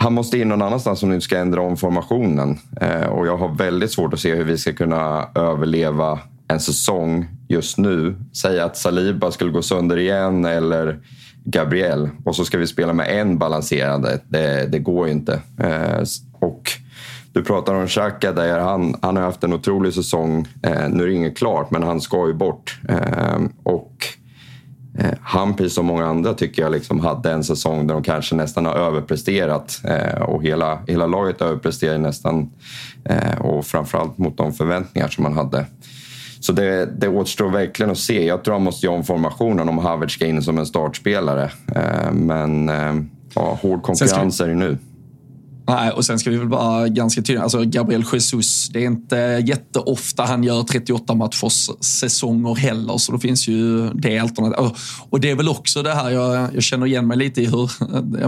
[0.00, 2.58] Han måste in någon annanstans om du ska ändra om formationen.
[2.80, 6.18] Eh, och jag har väldigt svårt att se hur vi ska kunna överleva
[6.48, 8.16] en säsong just nu.
[8.32, 11.00] Säg att Saliba skulle gå sönder igen eller
[11.44, 14.20] Gabriel och så ska vi spela med en balanserande.
[14.28, 15.40] Det, det går ju inte.
[15.60, 16.02] Eh,
[16.40, 16.70] och
[17.32, 18.58] du pratar om Xhaka där.
[18.58, 20.48] Han, han har haft en otrolig säsong.
[20.62, 22.80] Eh, nu är det inget klart, men han ska ju bort.
[22.88, 24.04] Eh, och
[24.98, 28.34] eh, han, precis som många andra, tycker jag liksom hade en säsong där de kanske
[28.34, 29.80] nästan har överpresterat.
[29.84, 32.50] Eh, och hela, hela laget överpresterar nästan.
[33.04, 35.66] Eh, och framförallt mot de förväntningar som man hade.
[36.40, 38.26] Så det, det återstår verkligen att se.
[38.26, 41.50] Jag tror han måste göra om formationen om Havertz ska in som en startspelare.
[41.76, 42.94] Eh, men eh,
[43.34, 44.78] ja, hård konkurrens är det nu.
[45.68, 47.42] Nej, och sen ska vi väl vara ganska tydliga.
[47.42, 49.16] Alltså Gabriel Jesus, det är inte
[49.46, 54.74] jätteofta han gör 38 matchers säsonger heller, så då finns ju det alternativet.
[55.10, 57.70] Och det är väl också det här, jag, jag känner igen mig lite i hur,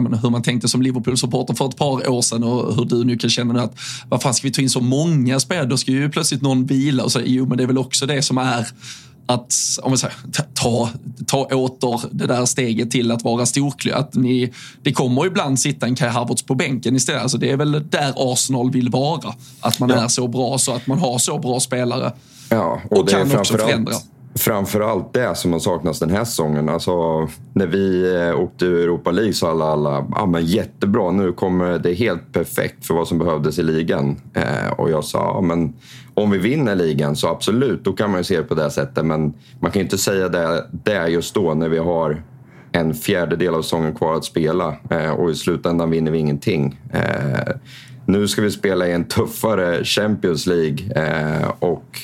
[0.01, 3.17] menar, hur man tänkte som Liverpool-supporter för ett par år sedan och hur du nu
[3.17, 3.79] kan känna nu att
[4.09, 5.67] vad fan ska vi ta in så många spelare?
[5.67, 8.23] Då ska ju plötsligt någon vila och så, jo men det är väl också det
[8.23, 8.67] som är
[9.35, 10.15] att om säger,
[10.55, 10.89] ta,
[11.27, 13.93] ta åter det där steget till att vara storklig.
[13.93, 14.53] Att ni,
[14.83, 17.23] det kommer ibland sitta en Kai Havertz på bänken istället.
[17.23, 19.35] Alltså det är väl där Arsenal vill vara.
[19.61, 20.05] Att man ja.
[20.05, 22.13] är så bra så att man har så bra spelare.
[22.49, 23.95] Ja, och, och kan också förändra
[24.39, 26.69] framförallt det som har saknats den här säsongen.
[26.69, 31.33] Alltså, när vi eh, åkte ur Europa League sa alla, alla ah, men jättebra, nu
[31.33, 34.17] kommer det helt perfekt för vad som behövdes i ligan.
[34.35, 35.73] Eh, och jag sa, ah, men
[36.15, 39.07] om vi vinner ligan så absolut, då kan man ju se det på det sättet.
[39.07, 42.23] Men man kan inte säga det, det just då när vi har
[42.73, 46.81] en fjärdedel av säsongen kvar att spela eh, och i slutändan vinner vi ingenting.
[46.93, 47.55] Eh,
[48.07, 52.01] nu ska vi spela i en tuffare Champions League eh, och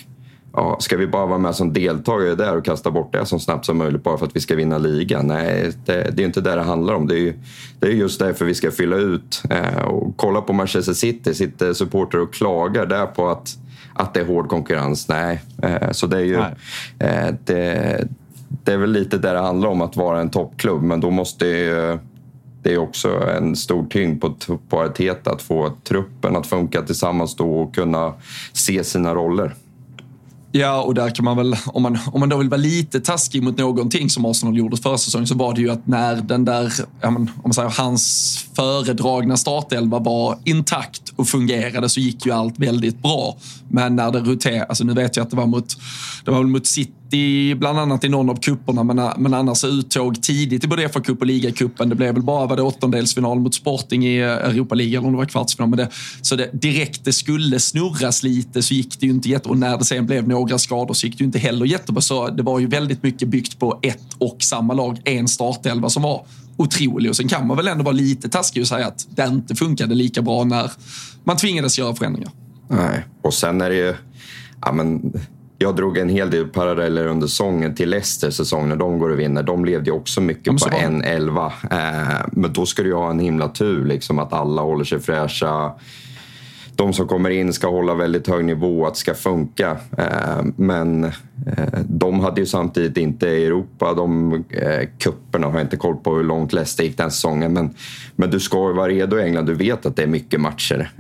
[0.57, 3.67] ja, ska vi bara vara med som deltagare där och kasta bort det så snabbt
[3.67, 5.27] som möjligt bara för att vi ska vinna ligan?
[5.27, 7.07] Nej, det, det är inte det det handlar om.
[7.07, 7.35] Det är, ju,
[7.79, 11.35] det är just därför vi ska fylla ut eh, och kolla på Manchester City.
[11.35, 13.59] Sitter supporter och klagar där på att,
[13.95, 15.09] att det är hård konkurrens.
[15.09, 16.37] Nej, eh, så det är ju...
[16.99, 18.09] Eh, det,
[18.65, 21.47] det är väl lite där det handlar om att vara en toppklubb, men då måste
[21.47, 21.99] ju
[22.63, 24.35] det är också en stor tyngd på,
[24.69, 28.15] på Arteta att få truppen att funka tillsammans då och kunna
[28.53, 29.55] se sina roller.
[30.53, 33.43] Ja, och där kan man väl, om man, om man då vill vara lite taskig
[33.43, 36.73] mot någonting som Arsenal gjorde förra säsongen så var det ju att när den där,
[37.01, 42.33] ja, men, om man säger hans föredragna startelva var intakt och fungerade så gick ju
[42.33, 43.37] allt väldigt bra.
[43.69, 45.77] Men när det roterade, alltså nu vet jag att det var mot,
[46.25, 49.65] det var mot City i, bland annat i någon av kupperna men, eh, men annars
[49.65, 51.89] uttåg tidigt i både FA-cup och ligacupen.
[51.89, 55.13] Det blev väl bara var det åttondelsfinal mot Sporting i eh, Europa League eller om
[55.13, 55.69] det var kvartsfinal.
[55.69, 55.89] Men det,
[56.23, 59.49] så det, direkt det skulle snurras lite så gick det ju inte jätte...
[59.49, 62.01] Och när det sen blev några skador så gick det ju inte heller jättebra.
[62.01, 66.03] Så det var ju väldigt mycket byggt på ett och samma lag, en startelva som
[66.03, 66.27] var
[66.57, 67.11] otrolig.
[67.11, 69.95] Och sen kan man väl ändå vara lite taskig och säga att det inte funkade
[69.95, 70.71] lika bra när
[71.25, 72.31] man tvingades göra förändringar.
[72.69, 73.95] Nej, och sen är det ju...
[74.61, 75.13] Ja, men
[75.59, 79.19] jag drog en hel del paralleller under säsongen till Leicester säsong när de går och
[79.19, 79.43] vinner.
[79.43, 81.47] De levde ju också mycket på en elva.
[81.71, 85.01] Eh, men då ska du ju ha en himla tur, liksom, att alla håller sig
[85.01, 85.73] fräscha.
[86.75, 89.77] De som kommer in ska hålla väldigt hög nivå, att det ska funka.
[89.99, 91.13] Eh, men eh,
[91.89, 93.95] de hade ju samtidigt inte Europa.
[93.95, 94.45] De
[94.99, 97.53] kupperna har jag inte koll på hur långt Leicester gick den säsongen.
[97.53, 97.75] Men,
[98.17, 99.47] men du ska ju vara redo i England.
[99.47, 100.91] Du vet att det är mycket matcher.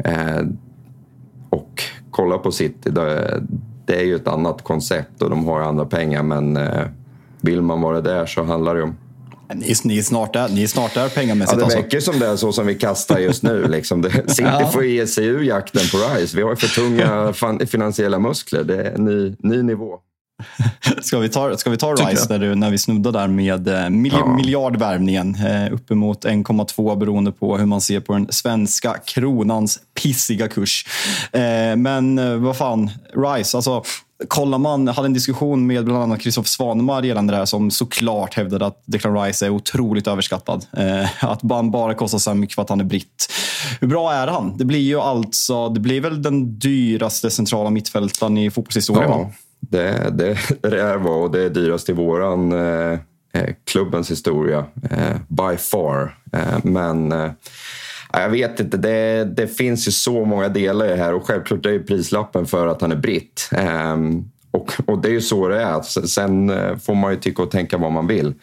[1.50, 2.90] Och kolla på City.
[3.86, 6.82] Det, är ju ett annat koncept och de har andra pengar men eh,
[7.40, 8.96] vill man vara där så handlar det om
[9.54, 11.52] ni, ni, är snart där, ni är snart där pengamässigt.
[11.52, 11.78] Ja, det alltså.
[11.78, 13.68] verkar som det är så som vi kastar just nu.
[13.68, 14.02] Liksom.
[14.02, 14.70] Det, City ja.
[14.72, 16.36] får ge sig ur jakten på RISE.
[16.36, 17.32] Vi har för tunga
[17.66, 18.64] finansiella muskler.
[18.64, 19.98] Det är en ny, ny nivå.
[21.02, 23.90] Ska vi ta, ska vi ta Rice när, du, när vi snuddar där med eh,
[23.90, 24.26] mil, ja.
[24.26, 25.34] miljardvärvningen?
[25.34, 30.86] Eh, uppemot 1,2 beroende på hur man ser på den svenska kronans pissiga kurs.
[31.32, 33.82] Eh, men vad fan, Rice, alltså
[34.28, 38.34] kollar man, hade en diskussion med bland annat Kristoffer Svanemar gällande det här som såklart
[38.34, 40.66] hävdade att Declan Rice är otroligt överskattad.
[41.20, 43.32] Att han bara kostar så mycket för att han är britt.
[43.80, 44.56] Hur bra är han?
[44.56, 49.10] Det blir ju alltså, det blir väl den dyraste centrala mittfältaren i fotbollshistorien?
[49.10, 49.30] Ja,
[49.60, 50.38] det, det,
[50.70, 52.98] det är och det är dyrast i våran eh,
[53.32, 54.64] eh, klubbens historia.
[54.90, 56.18] Eh, by far.
[56.32, 57.30] Eh, men eh,
[58.12, 61.66] jag vet inte, det, det, finns ju så många delar i det här och självklart
[61.66, 63.50] är ju prislappen för att han är britt.
[63.52, 63.96] Eh,
[64.50, 65.82] och, och det är ju så det är.
[66.06, 68.34] Sen eh, får man ju tycka och tänka vad man vill.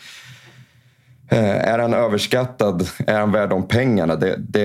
[1.30, 2.90] Eh, är han överskattad?
[3.08, 4.16] Är han värd de pengarna?
[4.16, 4.62] Det, det,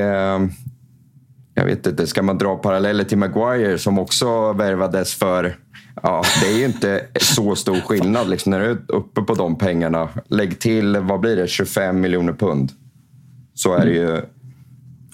[1.54, 5.56] jag vet inte, ska man dra paralleller till Maguire som också värvades för
[6.02, 9.58] Ja, det är ju inte så stor skillnad liksom, när du är uppe på de
[9.58, 10.08] pengarna.
[10.28, 12.72] Lägg till, vad blir det, 25 miljoner pund.
[13.54, 14.22] Så är det ju.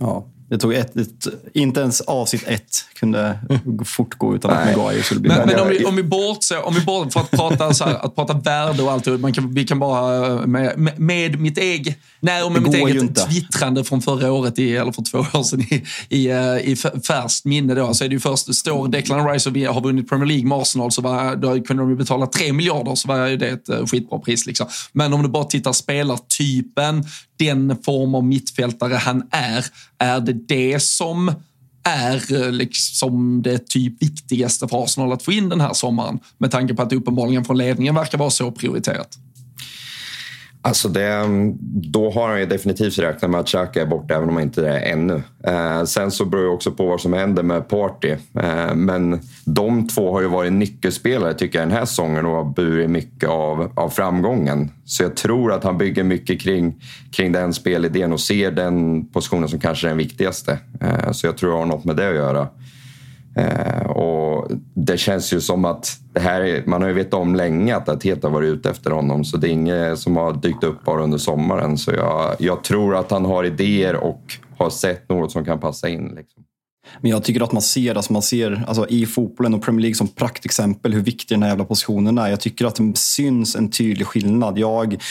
[0.01, 0.27] Ja.
[0.49, 3.39] Det tog ett, ett, inte ens avsnitt ett kunde
[3.85, 6.81] fortgå utan att Maguire skulle bli Men, men om, vi, om vi bortser, om vi
[6.81, 9.79] bortser för att prata, så här, att prata värde och allt, man kan, vi kan
[9.79, 14.77] bara med, med, med mitt eget, nej, med mitt eget twittrande från förra året, i,
[14.77, 16.77] eller för två år sedan, i, i, eh, i
[17.07, 20.09] färskt minne då, så är det ju först, står Declan Rice och vi har vunnit
[20.09, 23.29] Premier League med Arsenal, så var, då kunde de ju betala tre miljarder, så var
[23.29, 24.47] det ett eh, skitbra pris.
[24.47, 24.67] Liksom.
[24.93, 27.05] Men om du bara tittar spelartypen,
[27.39, 29.65] den form av mittfältare han är,
[29.99, 31.33] är det det som
[31.85, 36.51] är eh, liksom det typ viktigaste för Arsenal att få in den här sommaren med
[36.51, 39.19] tanke på att uppenbarligen från ledningen verkar vara så prioriterat.
[40.67, 41.25] Alltså det,
[41.93, 44.61] då har han ju definitivt räknat med att Xhaka är borta, även om han inte
[44.61, 45.23] är det ännu.
[45.47, 48.11] Eh, sen så beror det också på vad som händer med Party.
[48.41, 52.45] Eh, men de två har ju varit nyckelspelare tycker jag den här säsongen och har
[52.45, 54.71] burit mycket av, av framgången.
[54.85, 59.49] Så jag tror att han bygger mycket kring, kring den spelidén och ser den positionen
[59.49, 60.59] som kanske är den viktigaste.
[60.81, 62.49] Eh, så jag tror det har något med det att göra.
[63.37, 63.87] Eh,
[64.45, 67.89] och det känns ju som att det här, man har ju vetat om länge att
[67.89, 71.19] Ateta varit ute efter honom så det är inget som har dykt upp bara under
[71.19, 71.79] sommaren.
[71.79, 74.23] Så jag, jag tror att han har idéer och
[74.59, 76.13] har sett något som kan passa in.
[76.17, 76.45] Liksom.
[77.01, 79.95] Men jag tycker att man ser, alltså man ser alltså i fotbollen och Premier League
[79.95, 82.29] som praktexempel hur viktig den här jävla positionen är.
[82.29, 84.59] Jag tycker att det syns en tydlig skillnad.
[84.59, 85.03] Jag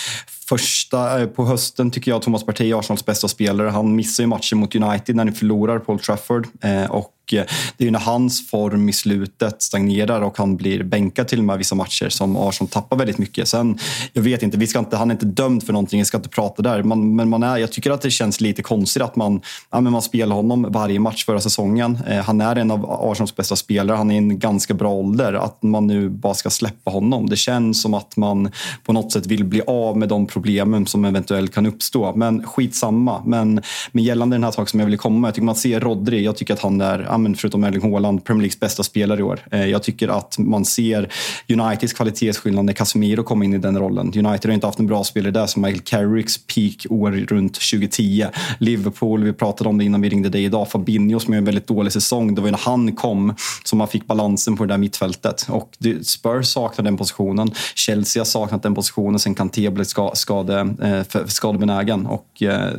[0.49, 3.69] första, eh, på hösten tycker jag Thomas Partey är Arsenals bästa spelare.
[3.69, 6.47] Han missar ju matchen mot United när ni förlorar Paul Trafford.
[6.61, 7.43] Eh, och Eh,
[7.77, 11.57] det är när hans form i slutet stagnerar och han blir bänkad till och med
[11.57, 13.47] vissa matcher som Arsenal tappar väldigt mycket.
[13.47, 13.79] Sen,
[14.13, 16.29] jag vet inte, vi ska inte, han är inte dömd för någonting, jag ska inte
[16.29, 16.83] prata där.
[16.83, 19.93] Man, men man är, jag tycker att det känns lite konstigt att man, ja, men
[19.93, 21.97] man spelar honom varje match förra säsongen.
[22.07, 25.33] Eh, han är en av Arsenals bästa spelare, han är i en ganska bra ålder.
[25.33, 27.29] Att man nu bara ska släppa honom.
[27.29, 28.51] Det känns som att man
[28.83, 32.15] på något sätt vill bli av med de problemen som eventuellt kan uppstå.
[32.15, 33.21] Men skitsamma.
[33.25, 33.61] Men,
[33.91, 36.35] men gällande den här saken som jag vill komma, jag tycker man ser Rodri, jag
[36.35, 39.39] tycker att han är förutom Erling Haaland, Premier Leagues bästa spelare i år.
[39.51, 41.13] Eh, jag tycker att man ser
[41.49, 44.05] Uniteds kvalitetsskillnad när Casemiro kom in i den rollen.
[44.05, 48.25] United har inte haft en bra spelare där som Michael Carricks peak år runt 2010.
[48.59, 51.67] Liverpool, vi pratade om det innan vi ringde dig idag, Fabinho som gör en väldigt
[51.67, 52.35] dålig säsong.
[52.35, 55.45] Det var när han kom som man fick balansen på det där mittfältet.
[55.49, 57.51] Och Spurs saknar den positionen.
[57.75, 62.05] Chelsea har saknat den positionen sen Kanté blev skade, eh, skadebenägen.
[62.05, 62.71] Och eh,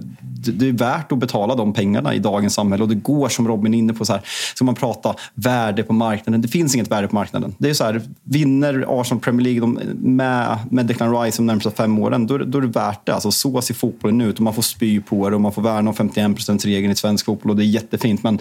[0.47, 3.74] det är värt att betala de pengarna i dagens samhälle och det går som Robin
[3.74, 4.05] är inne på.
[4.05, 4.22] Så här,
[4.55, 6.43] ska man prata värde på marknaden.
[6.43, 7.55] Det finns inget värde på marknaden.
[7.59, 11.99] Det är så här, vinner Arsenal Premier League med, med Declan Rice de närmsta fem
[11.99, 13.14] åren, då, då är det värt det.
[13.14, 15.91] Alltså, så ser fotbollen ut och man får spy på det och man får värna
[15.91, 18.22] om 51% regeln i svensk fotboll och det är jättefint.
[18.22, 18.39] Men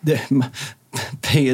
[0.00, 0.20] det,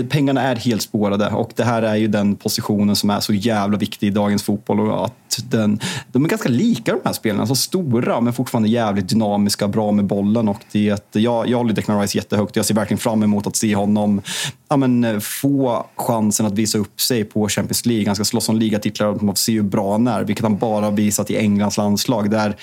[0.09, 3.79] pengarna är helt spårade och det här är ju den positionen som är så jävla
[3.79, 4.81] viktig i dagens fotboll.
[4.81, 5.81] Och att den,
[6.13, 10.05] de är ganska lika de här spelarna, så stora men fortfarande jävligt dynamiska, bra med
[10.05, 10.49] bollen.
[10.49, 13.57] Och det, jag, jag håller Declan Rice jättehögt och jag ser verkligen fram emot att
[13.57, 14.23] se honom
[14.69, 18.07] ja, men, få chansen att visa upp sig på Champions League.
[18.07, 20.57] Han ska slåss om ligatitlar och man får se hur bra han är, vilket han
[20.57, 22.31] bara visat i Englands landslag.
[22.31, 22.57] Där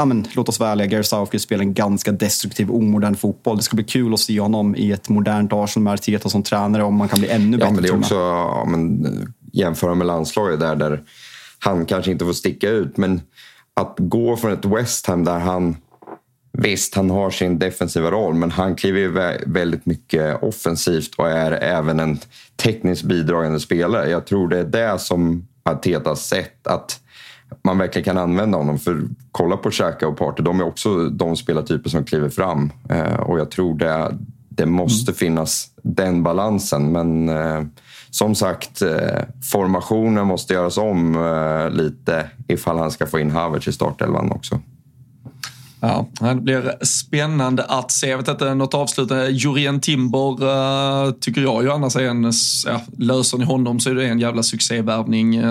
[0.00, 3.56] ja, men, låt oss vara ärliga, Gary Southgate spelar en ganska destruktiv, omodern fotboll.
[3.56, 6.82] Det ska bli kul att se honom i ett modernt Arsenal med Arteta som tränare
[6.82, 7.66] om man kan bli ännu bättre.
[7.66, 11.02] Ja, men det är också ja, men, jämföra med landslaget där, där
[11.58, 12.96] han kanske inte får sticka ut.
[12.96, 13.20] Men
[13.74, 15.76] att gå från ett West Ham där han
[16.52, 22.00] Visst, han har sin defensiva roll, men han kliver väldigt mycket offensivt och är även
[22.00, 22.18] en
[22.56, 24.10] tekniskt bidragande spelare.
[24.10, 26.66] Jag tror det är det som Arteta sett.
[26.66, 27.00] att
[27.62, 28.78] man verkligen kan använda honom.
[28.78, 32.72] För kolla på Xhaka och Party, de är också de spelartyper som kliver fram.
[32.88, 35.16] Eh, och jag tror det, det måste mm.
[35.16, 36.92] finnas den balansen.
[36.92, 37.62] Men eh,
[38.10, 39.22] som sagt, eh,
[39.52, 44.60] formationen måste göras om lite ifall han ska få in Havertz i startelvan också.
[45.82, 48.08] Ja, det blir spännande att se.
[48.08, 49.30] Jag vet inte, något avslutande.
[49.30, 52.32] Jurien Timber tycker jag ju annars är en,
[52.66, 55.44] ja, löser ni honom så är det en jävla succévärvning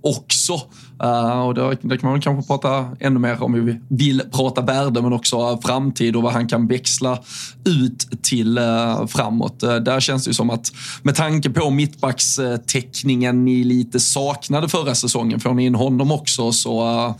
[0.00, 0.60] också.
[1.04, 5.02] Uh, och det, det, kan man kanske prata ännu mer om vi vill prata värde
[5.02, 7.18] men också framtid och vad han kan växla
[7.64, 9.62] ut till uh, framåt.
[9.62, 10.72] Uh, där känns det ju som att
[11.02, 17.14] med tanke på mittbackstäckningen ni lite saknade förra säsongen, får ni in honom också så,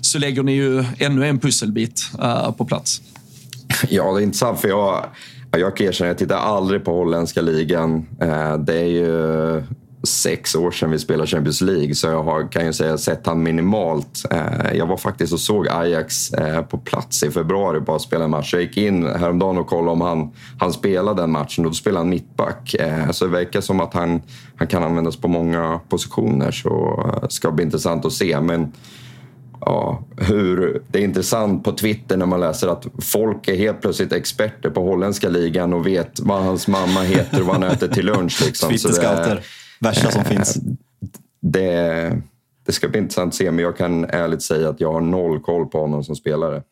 [0.00, 2.10] så lägger ni ju ännu en pusselbit
[2.56, 3.02] på plats.
[3.88, 5.04] Ja, det är intressant för jag
[5.50, 8.06] jag kan erkänna, jag tittar aldrig på holländska ligan.
[8.58, 9.62] Det är ju
[10.02, 13.42] sex år sedan vi spelade Champions League så jag har, kan ju säga sett han
[13.42, 14.22] minimalt.
[14.30, 18.30] Eh, jag var faktiskt och såg Ajax eh, på plats i februari bara spela en
[18.30, 18.52] match.
[18.52, 22.00] Jag gick in häromdagen och kollade om han, han spelade den matchen och då spelade
[22.00, 22.74] han mittback.
[22.74, 24.22] Eh, så det verkar som att han,
[24.56, 28.40] han kan användas på många positioner så det ska bli intressant att se.
[28.40, 28.72] Men
[29.60, 34.12] ja, hur det är intressant på Twitter när man läser att folk är helt plötsligt
[34.12, 38.06] experter på holländska ligan och vet vad hans mamma heter och vad han äter till
[38.06, 38.42] lunch.
[38.46, 38.70] Liksom.
[38.70, 39.42] Twitterscouter,
[39.80, 40.58] värsta som finns.
[41.40, 42.22] Det,
[42.66, 45.40] det ska bli intressant att se, men jag kan ärligt säga att jag har noll
[45.40, 46.62] koll på honom som spelare.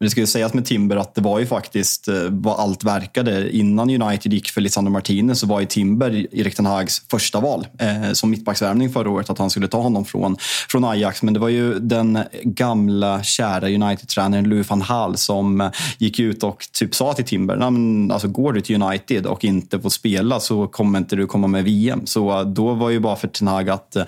[0.00, 3.56] Det ska ju sägas med Timber att det var ju faktiskt eh, vad allt verkade.
[3.56, 7.66] Innan United gick för Lisandro Martinez så var ju Timber Erik Ten Hags första val
[7.78, 9.30] eh, som mittbacksvärvning förra året.
[9.30, 10.36] Att han skulle ta honom från,
[10.68, 11.22] från Ajax.
[11.22, 16.42] Men det var ju den gamla kära United-tränaren Louis van Hal som eh, gick ut
[16.42, 20.40] och typ sa till Timber, men, alltså, går du till United och inte får spela
[20.40, 22.06] så kommer inte du komma med VM.
[22.06, 24.04] Så eh, då var ju bara för Ten Hag att eh,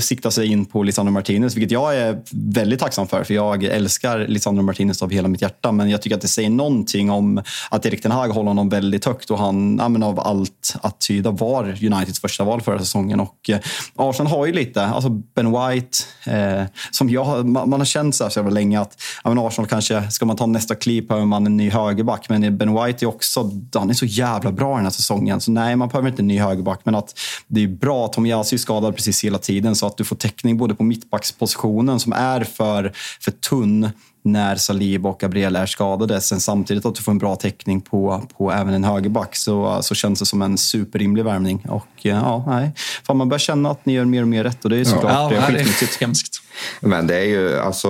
[0.00, 3.24] sikta sig in på Lisandro Martinez, vilket jag är väldigt tacksam för.
[3.24, 5.72] För jag älskar Lisandro Martinez av hela mitt hjärta.
[5.72, 9.04] Men jag tycker att det säger någonting om att Erik Ten Hag håller honom väldigt
[9.04, 13.20] högt och han, ja, av allt att tyda, var Uniteds första val förra säsongen.
[13.20, 13.58] Och eh,
[13.96, 18.24] Arsenal har ju lite, alltså Ben White, eh, som jag, man, man har känt så
[18.24, 21.26] här så jävla länge att ja, men Arsenal kanske, ska man ta nästa kliv behöver
[21.26, 22.28] man en ny högerback.
[22.28, 25.40] Men Ben White är också, han är så jävla bra den här säsongen.
[25.40, 26.80] Så nej, man behöver inte en ny högerback.
[26.84, 30.16] Men att det är bra, Tomiyasu är skadad precis hela tiden så att du får
[30.16, 33.90] täckning både på mittbackspositionen som är för, för tunn
[34.22, 36.20] när Salib och Gabriel är skadade.
[36.20, 39.94] Sen samtidigt att du får en bra täckning på, på även en högerback så, så
[39.94, 41.66] känns det som en superrimlig värvning.
[41.68, 42.72] Och ja, nej.
[43.06, 45.12] Fan, man börjar känna att ni gör mer och mer rätt och det är såklart
[45.12, 46.00] ja, det är skitnyttigt.
[46.00, 46.42] Hemskt.
[46.80, 47.88] Men det är ju alltså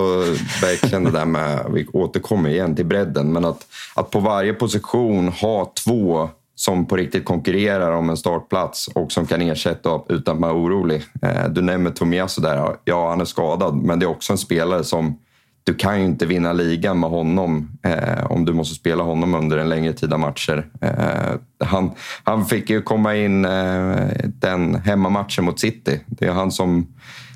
[0.61, 5.27] verkligen det där med, vi återkommer igen till bredden, men att, att på varje position
[5.27, 10.41] ha två som på riktigt konkurrerar om en startplats och som kan ersätta utan att
[10.41, 11.03] vara orolig.
[11.21, 14.83] Eh, du nämner Tomiasso där, ja han är skadad, men det är också en spelare
[14.83, 15.19] som
[15.63, 19.57] du kan ju inte vinna ligan med honom eh, om du måste spela honom under
[19.57, 20.65] en längre tid av matcher.
[20.81, 21.91] Eh, han,
[22.23, 25.99] han fick ju komma in eh, den hemmamatchen mot City.
[26.07, 26.87] Det är han som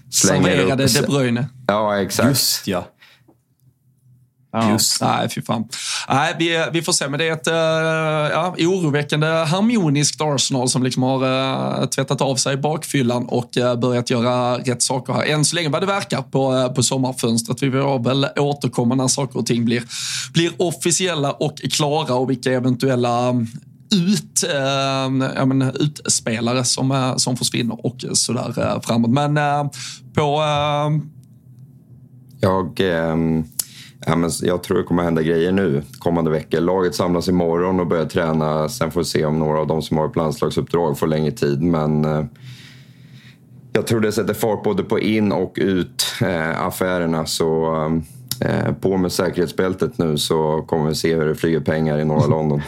[0.09, 0.93] slänger Serverade upp...
[0.93, 1.49] De Bruyne.
[1.67, 2.29] Ja, exakt.
[2.29, 2.87] Just ja.
[4.61, 4.71] Ja.
[4.71, 5.01] Just.
[5.01, 5.67] Nej, fy fan.
[6.09, 7.53] Nej, vi, vi får se, men det är ett uh,
[8.31, 14.09] ja, oroväckande harmoniskt Arsenal som liksom har uh, tvättat av sig bakfyllan och uh, börjat
[14.09, 15.23] göra rätt saker här.
[15.23, 17.63] Än så länge vad det verkar på, uh, på sommarfönstret.
[17.63, 19.83] Vi vill väl återkomma när saker och ting blir,
[20.33, 23.33] blir officiella och klara och vilka eventuella
[23.95, 29.11] ut, äh, ja, men, utspelare som, som försvinner och sådär äh, framåt.
[29.11, 29.69] Men äh,
[30.13, 30.43] på...
[32.39, 32.81] Jag...
[34.05, 36.59] Ja, men jag tror det kommer hända grejer nu kommande veckor.
[36.59, 38.69] Laget samlas imorgon och börjar träna.
[38.69, 41.61] Sen får vi se om några av de som har ett landslagsuppdrag får längre tid.
[41.61, 42.25] Men eh,
[43.73, 47.25] jag tror det sätter fart både på in och ut eh, affärerna.
[47.25, 47.75] Så
[48.41, 52.27] eh, på med säkerhetsbältet nu så kommer vi se hur det flyger pengar i norra
[52.35, 52.61] London.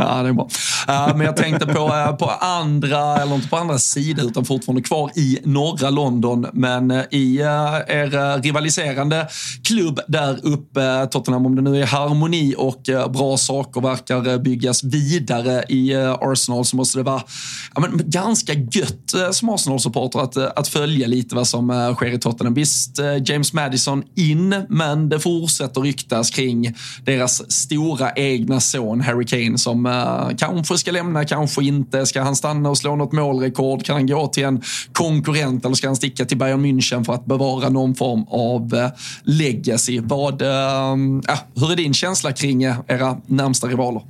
[0.00, 0.48] Ja, det är bra.
[0.88, 4.82] Uh, men jag tänkte på, uh, på andra, eller inte på andra sidan, utan fortfarande
[4.82, 6.46] kvar i norra London.
[6.52, 7.46] Men uh, i eh,
[7.96, 9.28] er rivaliserande
[9.64, 12.82] klubb där uppe, Tottenham, om det nu är harmoni och
[13.12, 17.22] bra saker verkar byggas vidare i Arsenal så måste det vara
[17.74, 22.54] ja, men, ganska gött som Arsenal-supporter att, att följa lite vad som sker i Tottenham.
[22.54, 26.74] Visst, James Madison in, men det fortsätter ryktas kring
[27.04, 32.06] deras stora egna son Harry Kane som Eh, kanske ska lämna, kanske inte.
[32.06, 33.84] Ska han stanna och slå något målrekord?
[33.84, 34.62] Kan han gå till en
[34.92, 38.90] konkurrent eller ska han sticka till Bayern München för att bevara någon form av eh,
[39.22, 40.00] legacy?
[40.00, 40.96] Vad, äh,
[41.54, 44.02] hur är din känsla kring eh, era närmsta rivaler?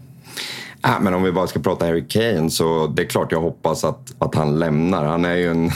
[0.85, 3.85] Äh, men om vi bara ska prata Harry Kane så det är klart jag hoppas
[3.85, 5.05] att, att han lämnar.
[5.05, 5.71] Han är ju en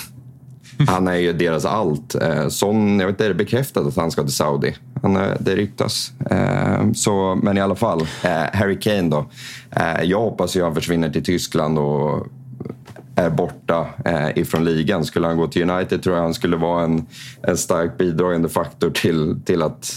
[0.86, 2.14] han är ju deras allt.
[2.14, 4.74] Eh, Son, jag vet inte, är det bekräftat att han ska till Saudi?
[5.02, 6.12] Han är, det ryktas.
[6.30, 8.06] Eh, så, men i alla fall,
[8.52, 9.26] Harry Kane då.
[10.02, 12.26] Jag hoppas ju att han försvinner till Tyskland och
[13.16, 13.86] är borta
[14.34, 15.04] ifrån ligan.
[15.04, 17.06] Skulle han gå till United tror jag han skulle vara en,
[17.42, 19.92] en stark bidragande faktor till, till att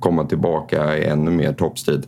[0.00, 2.06] komma tillbaka i ännu mer toppstrid.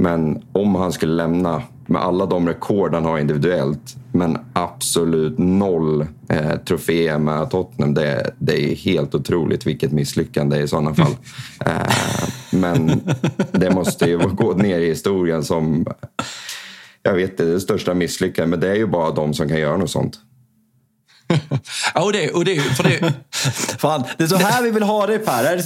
[0.00, 6.06] Men om han skulle lämna med alla de rekord han har individuellt men absolut noll
[6.28, 7.94] eh, troféer med Tottenham.
[7.94, 11.16] Det, det är helt otroligt vilket misslyckande i sådana fall.
[11.66, 13.00] Eh, men
[13.52, 15.86] det måste ju gå ner i historien som
[17.02, 18.50] jag vet inte, det största misslyckandet.
[18.50, 20.18] Men det är ju bara de som kan göra något sånt.
[21.94, 23.12] ja, och det, och det, för det...
[23.78, 25.58] Fan, det är så här vi vill ha det Per.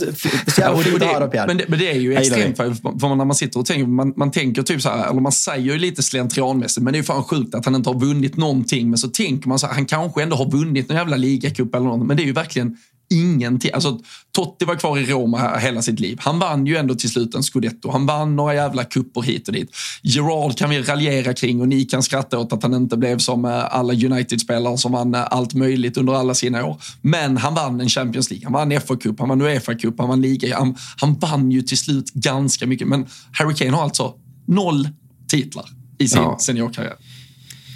[0.50, 3.14] Så ja, och det, och det, men, det, men det är ju extremt, för, för
[3.14, 5.78] när man sitter och tänker, man, man tänker typ så här, eller man säger ju
[5.78, 8.90] lite slentrianmässigt, men det är ju fan sjukt att han inte har vunnit någonting.
[8.90, 11.86] Men så tänker man så här, han kanske ändå har vunnit någon jävla ligacup eller
[11.86, 12.76] något, men det är ju verkligen
[13.12, 13.70] ingenting.
[13.74, 13.98] Alltså,
[14.32, 16.18] Totti var kvar i Roma hela sitt liv.
[16.20, 17.90] Han vann ju ändå till slut en scudetto.
[17.90, 19.70] Han vann några jävla kupper hit och dit.
[20.02, 23.44] Gerard kan vi raljera kring och ni kan skratta åt att han inte blev som
[23.44, 26.76] eh, alla United-spelare som vann eh, allt möjligt under alla sina år.
[27.00, 30.58] Men han vann en Champions League, han vann FA-cup, han vann Uefa-cup, han vann liga.
[30.58, 32.88] Han, han vann ju till slut ganska mycket.
[32.88, 34.14] Men Harry Kane har alltså
[34.46, 34.88] noll
[35.28, 36.38] titlar i sin ja.
[36.38, 36.96] seniorkarriär.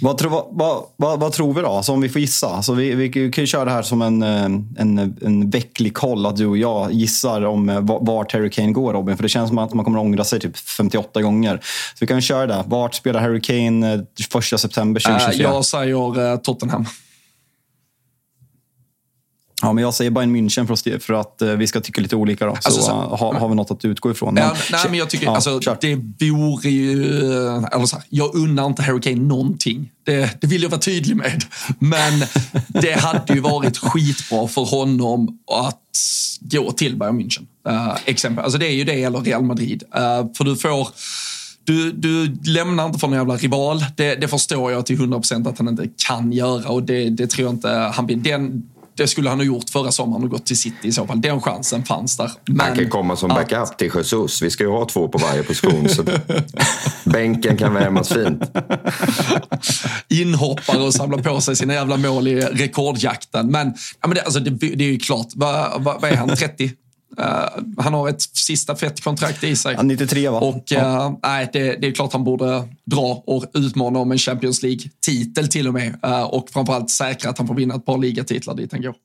[0.01, 1.67] Vad, tro, vad, vad, vad, tror vi då?
[1.67, 2.47] Alltså om vi får gissa.
[2.47, 4.43] Alltså vi, vi kan ju köra det här som en, eh,
[4.77, 6.25] en, en vecklig koll.
[6.25, 9.15] Att du och jag gissar om eh, vart Harry Kane går Robin.
[9.15, 11.57] För det känns som att man kommer ångra sig typ 58 gånger.
[11.57, 12.63] Så vi kan köra det.
[12.67, 15.49] Vart spelar Harry Kane 1 eh, september 2024?
[15.49, 16.85] jag säger Tottenham.
[19.61, 22.15] Ja, men jag säger Bayern München för att, för att uh, vi ska tycka lite
[22.15, 22.45] olika.
[22.45, 22.51] Då.
[22.51, 24.33] Så, alltså, så har, har vi något att utgå ifrån.
[24.33, 27.05] Men, ja, nej, men jag tycker, ja, alltså, det vore ju...
[27.71, 29.91] Eller så här, jag unnar inte Harry Kane någonting.
[30.05, 31.43] Det, det vill jag vara tydlig med.
[31.79, 32.23] Men
[32.67, 35.81] det hade ju varit skitbra för honom att
[36.41, 37.45] gå till Bayern München.
[37.69, 38.43] Uh, exempel.
[38.43, 39.83] Alltså, det är ju det, eller Real Madrid.
[39.95, 40.87] Uh, för du får...
[41.63, 43.85] Du, du lämnar inte för någon jävla rival.
[43.95, 47.47] Det, det förstår jag till 100% att han inte kan göra och det, det tror
[47.47, 48.63] jag inte han Den,
[48.97, 51.21] det skulle han ha gjort förra sommaren och gått till City i så fall.
[51.21, 52.31] Den chansen fanns där.
[52.45, 53.77] Men han kan komma som backup att...
[53.77, 54.41] till Jesus.
[54.41, 55.89] Vi ska ju ha två på varje position.
[55.89, 56.03] så
[57.09, 58.43] bänken kan värmas fint.
[60.07, 63.51] Inhoppare och samla på sig sina jävla mål i rekordjakten.
[63.51, 65.27] Men, ja, men det, alltså, det, det är ju klart.
[65.35, 66.35] Vad, vad, vad är han?
[66.35, 66.71] 30?
[67.19, 69.77] Uh, han har ett sista fett kontrakt i sig.
[69.83, 70.39] 93 va?
[70.39, 71.19] Och uh, ja.
[71.23, 75.67] nej, det, det, är klart han borde dra och utmana om en Champions League-titel till
[75.67, 75.99] och med.
[76.05, 78.95] Uh, och framförallt säkra att han får vinna ett par ligatitlar dit han går.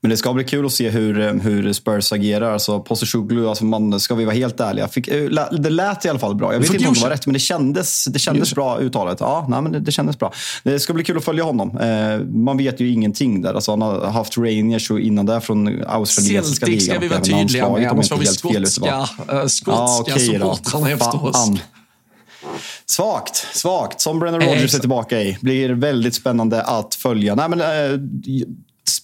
[0.00, 2.52] Men det ska bli kul att se hur, eh, hur Spurs agerar.
[2.52, 6.18] Alltså, Postecoglou, alltså man, ska vi vara helt ärliga, fick, eh, det lät i alla
[6.18, 6.52] fall bra.
[6.52, 9.20] Jag vet inte om det var rätt, men det kändes, det kändes bra uttalet.
[9.20, 10.32] Ja, nej, men det, det kändes bra.
[10.62, 11.78] Det ska bli kul att följa honom.
[11.78, 13.54] Eh, man vet ju ingenting där.
[13.54, 16.80] Alltså, han har haft Rangers och innan det från australiensiska ligan.
[16.80, 20.90] Celtic ska vi vara tydliga med, annars får vi skotska, uh, skotska ja, okay, supportrarna
[20.90, 21.50] efter oss.
[22.86, 24.00] Svagt, svagt.
[24.00, 25.38] Som Brennan Rogers är tillbaka i.
[25.40, 27.34] Blir väldigt spännande att följa.
[27.34, 27.98] Nej, men, eh,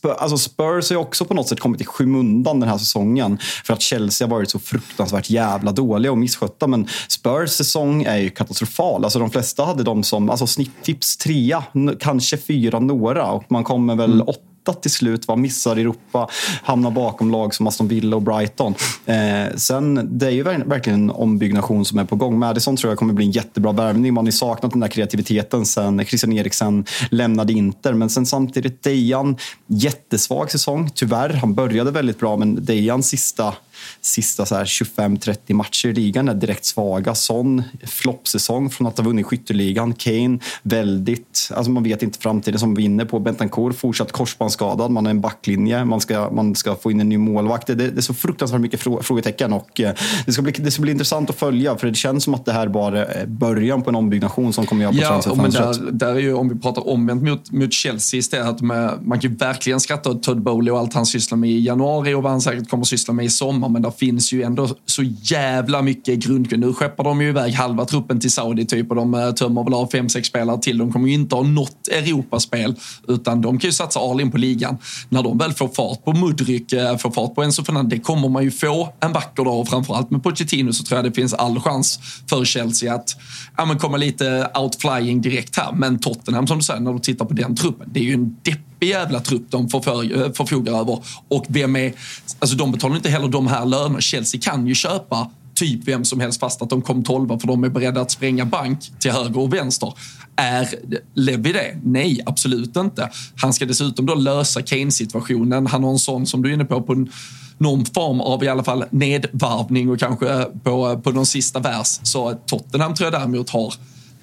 [0.03, 3.39] Spurs, alltså Spurs har ju också på något sätt kommit i skymundan den här säsongen.
[3.65, 6.67] För att Chelsea har varit så fruktansvärt jävla dåliga och misskötta.
[6.67, 9.05] Men Spurs säsong är ju katastrofal.
[9.05, 11.65] Alltså de flesta hade dem som alltså snitttips trea,
[12.01, 13.27] kanske fyra några.
[13.27, 14.29] Och man kommer väl mm.
[14.29, 15.37] åtta hittat till slut, Va?
[15.37, 16.29] missar Europa,
[16.63, 18.75] hamnar bakom lag som Aston Villa och Brighton.
[19.07, 22.39] Eh, sen, det är ju verkligen en ombyggnation som är på gång.
[22.39, 24.15] Madison tror jag kommer bli en jättebra värvning.
[24.15, 27.93] Man har ju saknat den där kreativiteten sen Christian Eriksen lämnade Inter.
[27.93, 29.37] Men sen samtidigt, Dejan,
[29.67, 31.31] jättesvag säsong, tyvärr.
[31.31, 33.55] Han började väldigt bra, men Dejans sista
[34.01, 37.15] sista 25-30 matcher i ligan är direkt svaga.
[37.15, 39.93] Son, floppsäsong från att ha vunnit skytteligan.
[39.93, 41.51] Kane, väldigt...
[41.55, 43.19] Alltså man vet inte framtiden som vinner på.
[43.19, 44.91] Bentancourt, fortsatt korsbandsskadad.
[44.91, 45.85] Man har en backlinje.
[45.85, 47.67] Man ska, man ska få in en ny målvakt.
[47.67, 49.53] Det, det är så fruktansvärt mycket frågetecken.
[49.53, 49.95] Och eh,
[50.27, 51.77] det, ska bli, det ska bli intressant att följa.
[51.77, 54.87] För det känns som att det här bara är början på en ombyggnation som kommer
[54.87, 57.73] att göra på ja, men där, där är ju, Om vi pratar omvänt mot, mot
[57.73, 58.61] Chelsea istället.
[58.61, 61.61] Med, man kan ju verkligen skratta åt Todd Bowley och allt han sysslar med i
[61.61, 64.43] januari och vad han säkert kommer att syssla med i sommar men det finns ju
[64.43, 66.53] ändå så jävla mycket grundkunskap.
[66.53, 69.75] Nu skeppar de ju iväg halva truppen till Saudi typ och de eh, tömmer väl
[69.75, 70.79] av fem, sex spelare till.
[70.79, 72.75] De kommer ju inte ha något Europaspel
[73.09, 74.79] utan de kan ju satsa all in på ligan.
[75.09, 78.29] När de väl får fart på Mudryk, eh, får fart på Enzo Fernandez, det kommer
[78.29, 81.35] man ju få en vacker dag och framförallt med Pochettino så tror jag det finns
[81.35, 81.99] all chans
[82.29, 83.17] för Chelsea att
[83.57, 85.73] ja, men komma lite outflying direkt här.
[85.73, 88.37] Men Tottenham som du säger, när du tittar på den truppen, det är ju en
[88.43, 90.99] depp knepig jävla trupp de förför, eh, förfogar över.
[91.29, 91.93] Och vem är,
[92.39, 94.01] alltså de betalar inte heller de här lönerna.
[94.01, 97.65] Chelsea kan ju köpa typ vem som helst fast att de kom tolva för de
[97.65, 99.93] är beredda att spränga bank till höger och vänster.
[100.37, 100.69] Är
[101.15, 101.79] Levi det?
[101.83, 103.11] Nej, absolut inte.
[103.37, 105.67] Han ska dessutom då lösa Kane-situationen.
[105.67, 107.11] Han har en sån, som du är inne på, på en,
[107.59, 111.61] någon form av i alla fall nedvarvning och kanske eh, på, eh, på någon sista
[111.61, 112.01] vers.
[112.03, 113.75] Så Tottenham tror jag däremot har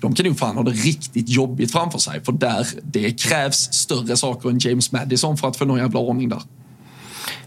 [0.02, 2.24] de kan nog fan ha det riktigt jobbigt framför sig.
[2.24, 6.30] För där det krävs större saker än James Madison för att få någon jävla ordning
[6.30, 6.42] där.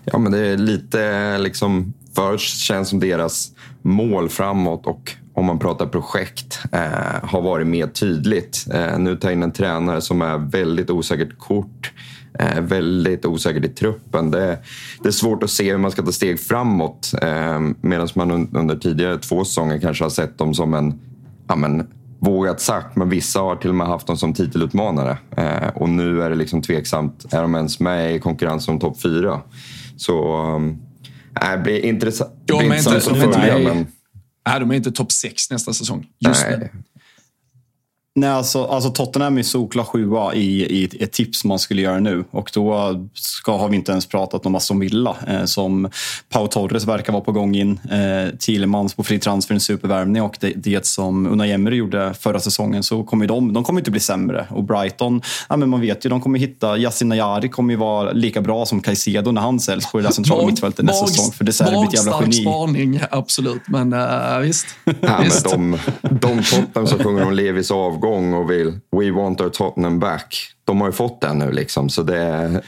[0.04, 1.92] Ja, men det är lite liksom...
[2.14, 3.50] Först känns som deras
[3.82, 8.66] mål framåt och om man pratar projekt eh, har varit mer tydligt.
[8.74, 11.92] Eh, nu tar in en tränare som är väldigt osäkert kort.
[12.38, 14.30] Eh, väldigt osäkert i truppen.
[14.30, 14.58] Det,
[15.02, 17.12] det, är svårt att se hur man ska ta steg framåt.
[17.22, 21.00] Eh, Medan man under tidigare två säsonger kanske har sett dem som en
[21.48, 21.86] ja, men,
[22.22, 25.18] vågat sagt, men vissa har till och med haft dem som titelutmanare.
[25.36, 29.02] Eh, och nu är det liksom tveksamt, är de ens med i konkurrensen om topp
[29.02, 29.40] fyra?
[29.96, 30.36] Så
[31.42, 33.58] äh, det blir intressant, att följa.
[33.58, 33.64] Men...
[33.64, 36.06] Nej, de är inte, de är inte topp sex nästa säsong.
[36.18, 36.58] Just Nej.
[36.58, 36.82] nu.
[38.14, 42.24] Nej, alltså, alltså Tottenham är solklar sjua i, i ett tips man skulle göra nu.
[42.30, 45.90] Och då ska, har vi inte ens pratat om Aston Villa eh, som
[46.28, 47.80] Pau Torres verkar vara på gång in.
[47.90, 52.40] Eh, Thielemans på fri transfer, en supervärvning och det, det som Unai Emery gjorde förra
[52.40, 54.46] säsongen så kommer de, de kommer inte bli sämre.
[54.50, 58.12] Och Brighton, ja, men man vet ju, de kommer hitta, Yasin Najari kommer ju vara
[58.12, 61.32] lika bra som Caicedo när han säljs på det där centrala mittfältet nästa säsong.
[61.32, 62.32] För det är ett jävla geni.
[62.32, 63.62] spaning, absolut.
[63.66, 64.66] Men uh, visst.
[65.00, 65.56] Ja, visst.
[65.56, 69.48] Men de, de Tottenham som sjunger om Levis av gång och vill We want our
[69.48, 70.48] Tottenham back.
[70.64, 71.88] De har ju fått den nu liksom.
[71.88, 72.60] Så det,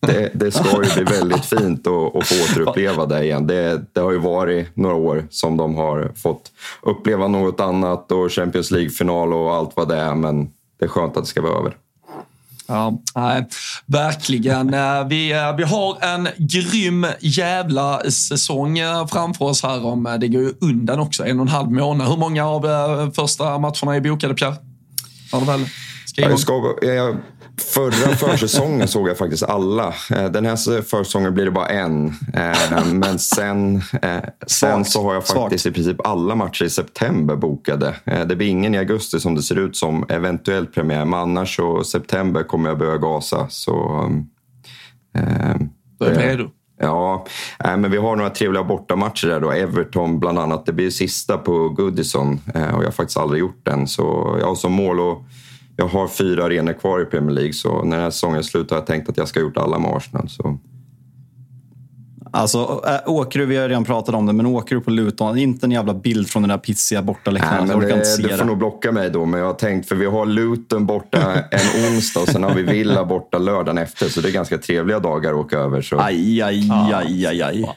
[0.00, 3.46] det, det ska ju bli väldigt fint att, att få återuppleva det igen.
[3.46, 6.52] Det, det har ju varit några år som de har fått
[6.82, 10.14] uppleva något annat och Champions League-final och allt vad det är.
[10.14, 10.44] Men
[10.78, 11.76] det är skönt att det ska vara över.
[12.70, 13.46] Ja, nej,
[13.86, 14.74] verkligen.
[14.74, 19.86] Eh, vi, eh, vi har en grym jävla säsong eh, framför oss här.
[19.86, 22.08] om Det går ju undan också, en och en halv månad.
[22.08, 22.62] Hur många av
[23.14, 24.56] första matcherna är bokade, Pierre?
[25.32, 25.66] Har du väl
[26.16, 27.16] jag ska, jag,
[27.62, 29.94] förra försäsongen såg jag faktiskt alla.
[30.08, 32.14] Den här försäsongen blir det bara en.
[32.92, 33.82] Men sen,
[34.46, 37.94] sen så har jag faktiskt i princip alla matcher i september bokade.
[38.04, 40.06] Det blir ingen i augusti som det ser ut som.
[40.08, 41.04] Eventuellt premiär.
[41.04, 43.46] Men annars så september kommer jag börja gasa.
[43.48, 44.04] Så,
[45.14, 45.56] eh,
[45.98, 46.50] Då är redo.
[46.82, 47.26] Ja,
[47.58, 49.50] men vi har några trevliga bortamatcher där då.
[49.50, 50.66] Everton bland annat.
[50.66, 53.86] Det blir sista på Goodison och jag har faktiskt aldrig gjort den.
[53.86, 55.22] Så jag har som mål och
[55.80, 58.80] jag har fyra arenor kvar i Premier League så när den här säsongen slutar har
[58.80, 60.28] jag tänkt att jag ska ha gjort alla med Arsenal.
[60.28, 60.58] Så.
[62.32, 65.70] Alltså, äh, Åkerud, vi har redan pratat om det, men Åkerud på Luton, inte en
[65.70, 67.66] jävla bild från den där pissiga bortaläktaren.
[67.66, 70.26] Men det, du får nog blocka mig då, men jag har tänkt, för vi har
[70.26, 74.32] Luton borta en onsdag och sen har vi Villa borta lördagen efter, så det är
[74.32, 75.82] ganska trevliga dagar att åka över.
[75.82, 75.98] Så.
[76.00, 77.68] Aj, aj, aj, aj, aj.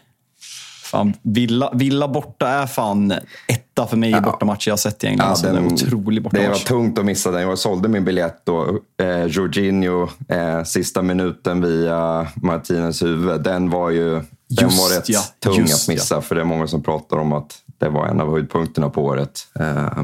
[0.94, 3.14] Fan, Villa, Villa borta är fan
[3.48, 4.22] etta för mig i ja.
[4.22, 5.26] bortamatcher jag har sett i England.
[5.26, 6.45] Ja, alltså, den, en otrolig bortamatch.
[6.45, 7.41] Det var tungt att missa den.
[7.41, 8.80] Jag sålde min biljett då.
[9.02, 13.44] Eh, Jorginho, eh, sista minuten via Martinez huvud.
[13.44, 16.15] Den var ju den var rätt ja, tung att missa.
[16.15, 16.22] Ja.
[16.22, 19.48] För det är många som pratar om att det var en av höjdpunkterna på året.
[19.60, 20.03] Eh,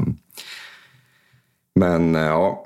[1.74, 2.64] men ja,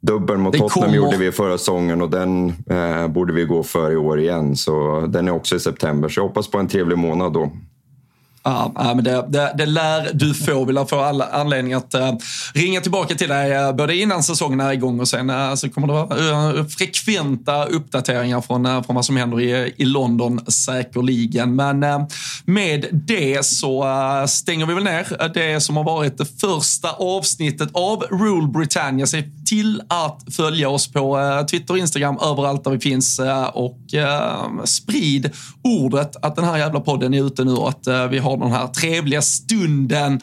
[0.00, 3.96] Dubbeln mot Tottenham gjorde vi förra säsongen och den eh, borde vi gå för i
[3.96, 4.56] år igen.
[4.56, 6.08] Så den är också i september.
[6.08, 7.50] Så jag hoppas på en trevlig månad då.
[8.42, 10.64] Ja, men det, det, det lär du få.
[10.64, 12.12] Vi lär få alla anledning att uh,
[12.54, 15.86] ringa tillbaka till dig uh, både innan säsongen är igång och sen uh, så kommer
[15.86, 21.56] det vara frekventa uppdateringar från, från vad som händer i, i London säkerligen.
[21.56, 21.80] Men
[22.44, 23.86] med det så
[24.28, 29.06] stänger vi väl ner det som har varit det första avsnittet av Rule Britannia.
[29.06, 31.18] Se till att följa oss på
[31.50, 33.20] Twitter och Instagram överallt där vi finns
[33.52, 33.78] och
[34.64, 35.30] sprid
[35.62, 38.66] ordet att den här jävla podden är ute nu och att vi har den här
[38.66, 40.20] trevliga stunden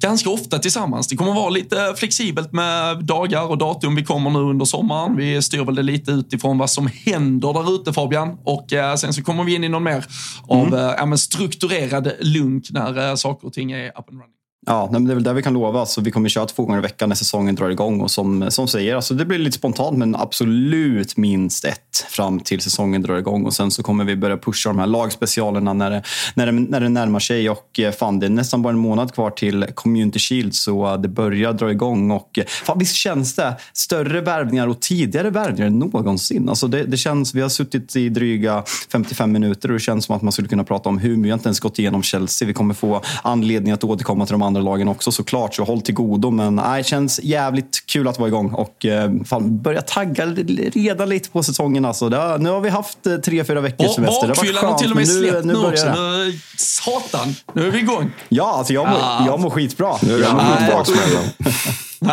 [0.00, 1.08] ganska ofta tillsammans.
[1.08, 3.94] Det kommer vara lite flexibelt med dagar och datum.
[3.94, 5.16] Vi kommer nu under sommaren.
[5.16, 8.38] Vi styr väl det lite utifrån vad som händer där ute Fabian.
[8.44, 10.04] Och eh, sen så kommer vi in i någon mer
[10.48, 11.12] av mm.
[11.12, 14.35] eh, strukturerad lunk när eh, saker och ting är up and running.
[14.68, 15.80] Ja, men det är väl det vi kan lova.
[15.80, 18.00] Alltså, vi kommer köra två gånger i veckan när säsongen drar igång.
[18.00, 22.60] Och som, som säger, alltså, det blir lite spontant men absolut minst ett fram till
[22.60, 23.44] säsongen drar igång.
[23.44, 26.02] Och Sen så kommer vi börja pusha de här lagspecialerna när det,
[26.34, 27.50] när det, när det närmar sig.
[27.50, 31.00] Och eh, fan, det är nästan bara en månad kvar till Community Shield så eh,
[31.00, 32.10] det börjar dra igång.
[32.10, 36.48] Och eh, fan, visst känns det större värvningar och tidigare värvningar än någonsin.
[36.48, 40.16] Alltså, det, det känns, vi har suttit i dryga 55 minuter och det känns som
[40.16, 41.22] att man skulle kunna prata om hur.
[41.22, 42.48] Vi har inte ens gått igenom Chelsea.
[42.48, 45.80] Vi kommer få anledning att återkomma till de andra andra lagen också såklart, så håll
[45.80, 46.30] till godo.
[46.30, 51.08] Men nej, det känns jävligt kul att vara igång och eh, fan, börja tagga redan
[51.08, 51.84] lite på säsongen.
[51.84, 52.08] Alltså.
[52.08, 54.28] Det, nu har vi haft eh, tre, fyra veckors semester.
[54.28, 55.86] Bakfyllan har till och med släppt nu, nu, också.
[55.94, 58.10] Nu, satan, nu är vi igång.
[58.28, 59.26] Ja, alltså jag mår, ah.
[59.26, 59.96] jag mår skitbra.
[60.02, 61.82] Nu är jag mår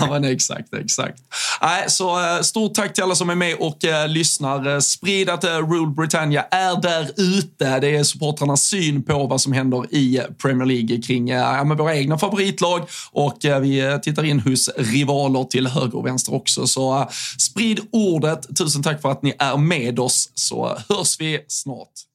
[0.00, 1.22] Ja, men exakt, exakt.
[1.62, 4.74] Nej, så eh, stort tack till alla som är med och eh, lyssnar.
[4.74, 7.80] Eh, sprid att Rule Britannia är där ute.
[7.80, 11.24] Det är supportrarnas syn på vad som händer i Premier League kring
[11.68, 16.66] med våra egna favoritlag och vi tittar in hos rivaler till höger och vänster också.
[16.66, 18.56] Så sprid ordet.
[18.58, 22.07] Tusen tack för att ni är med oss så hörs vi snart.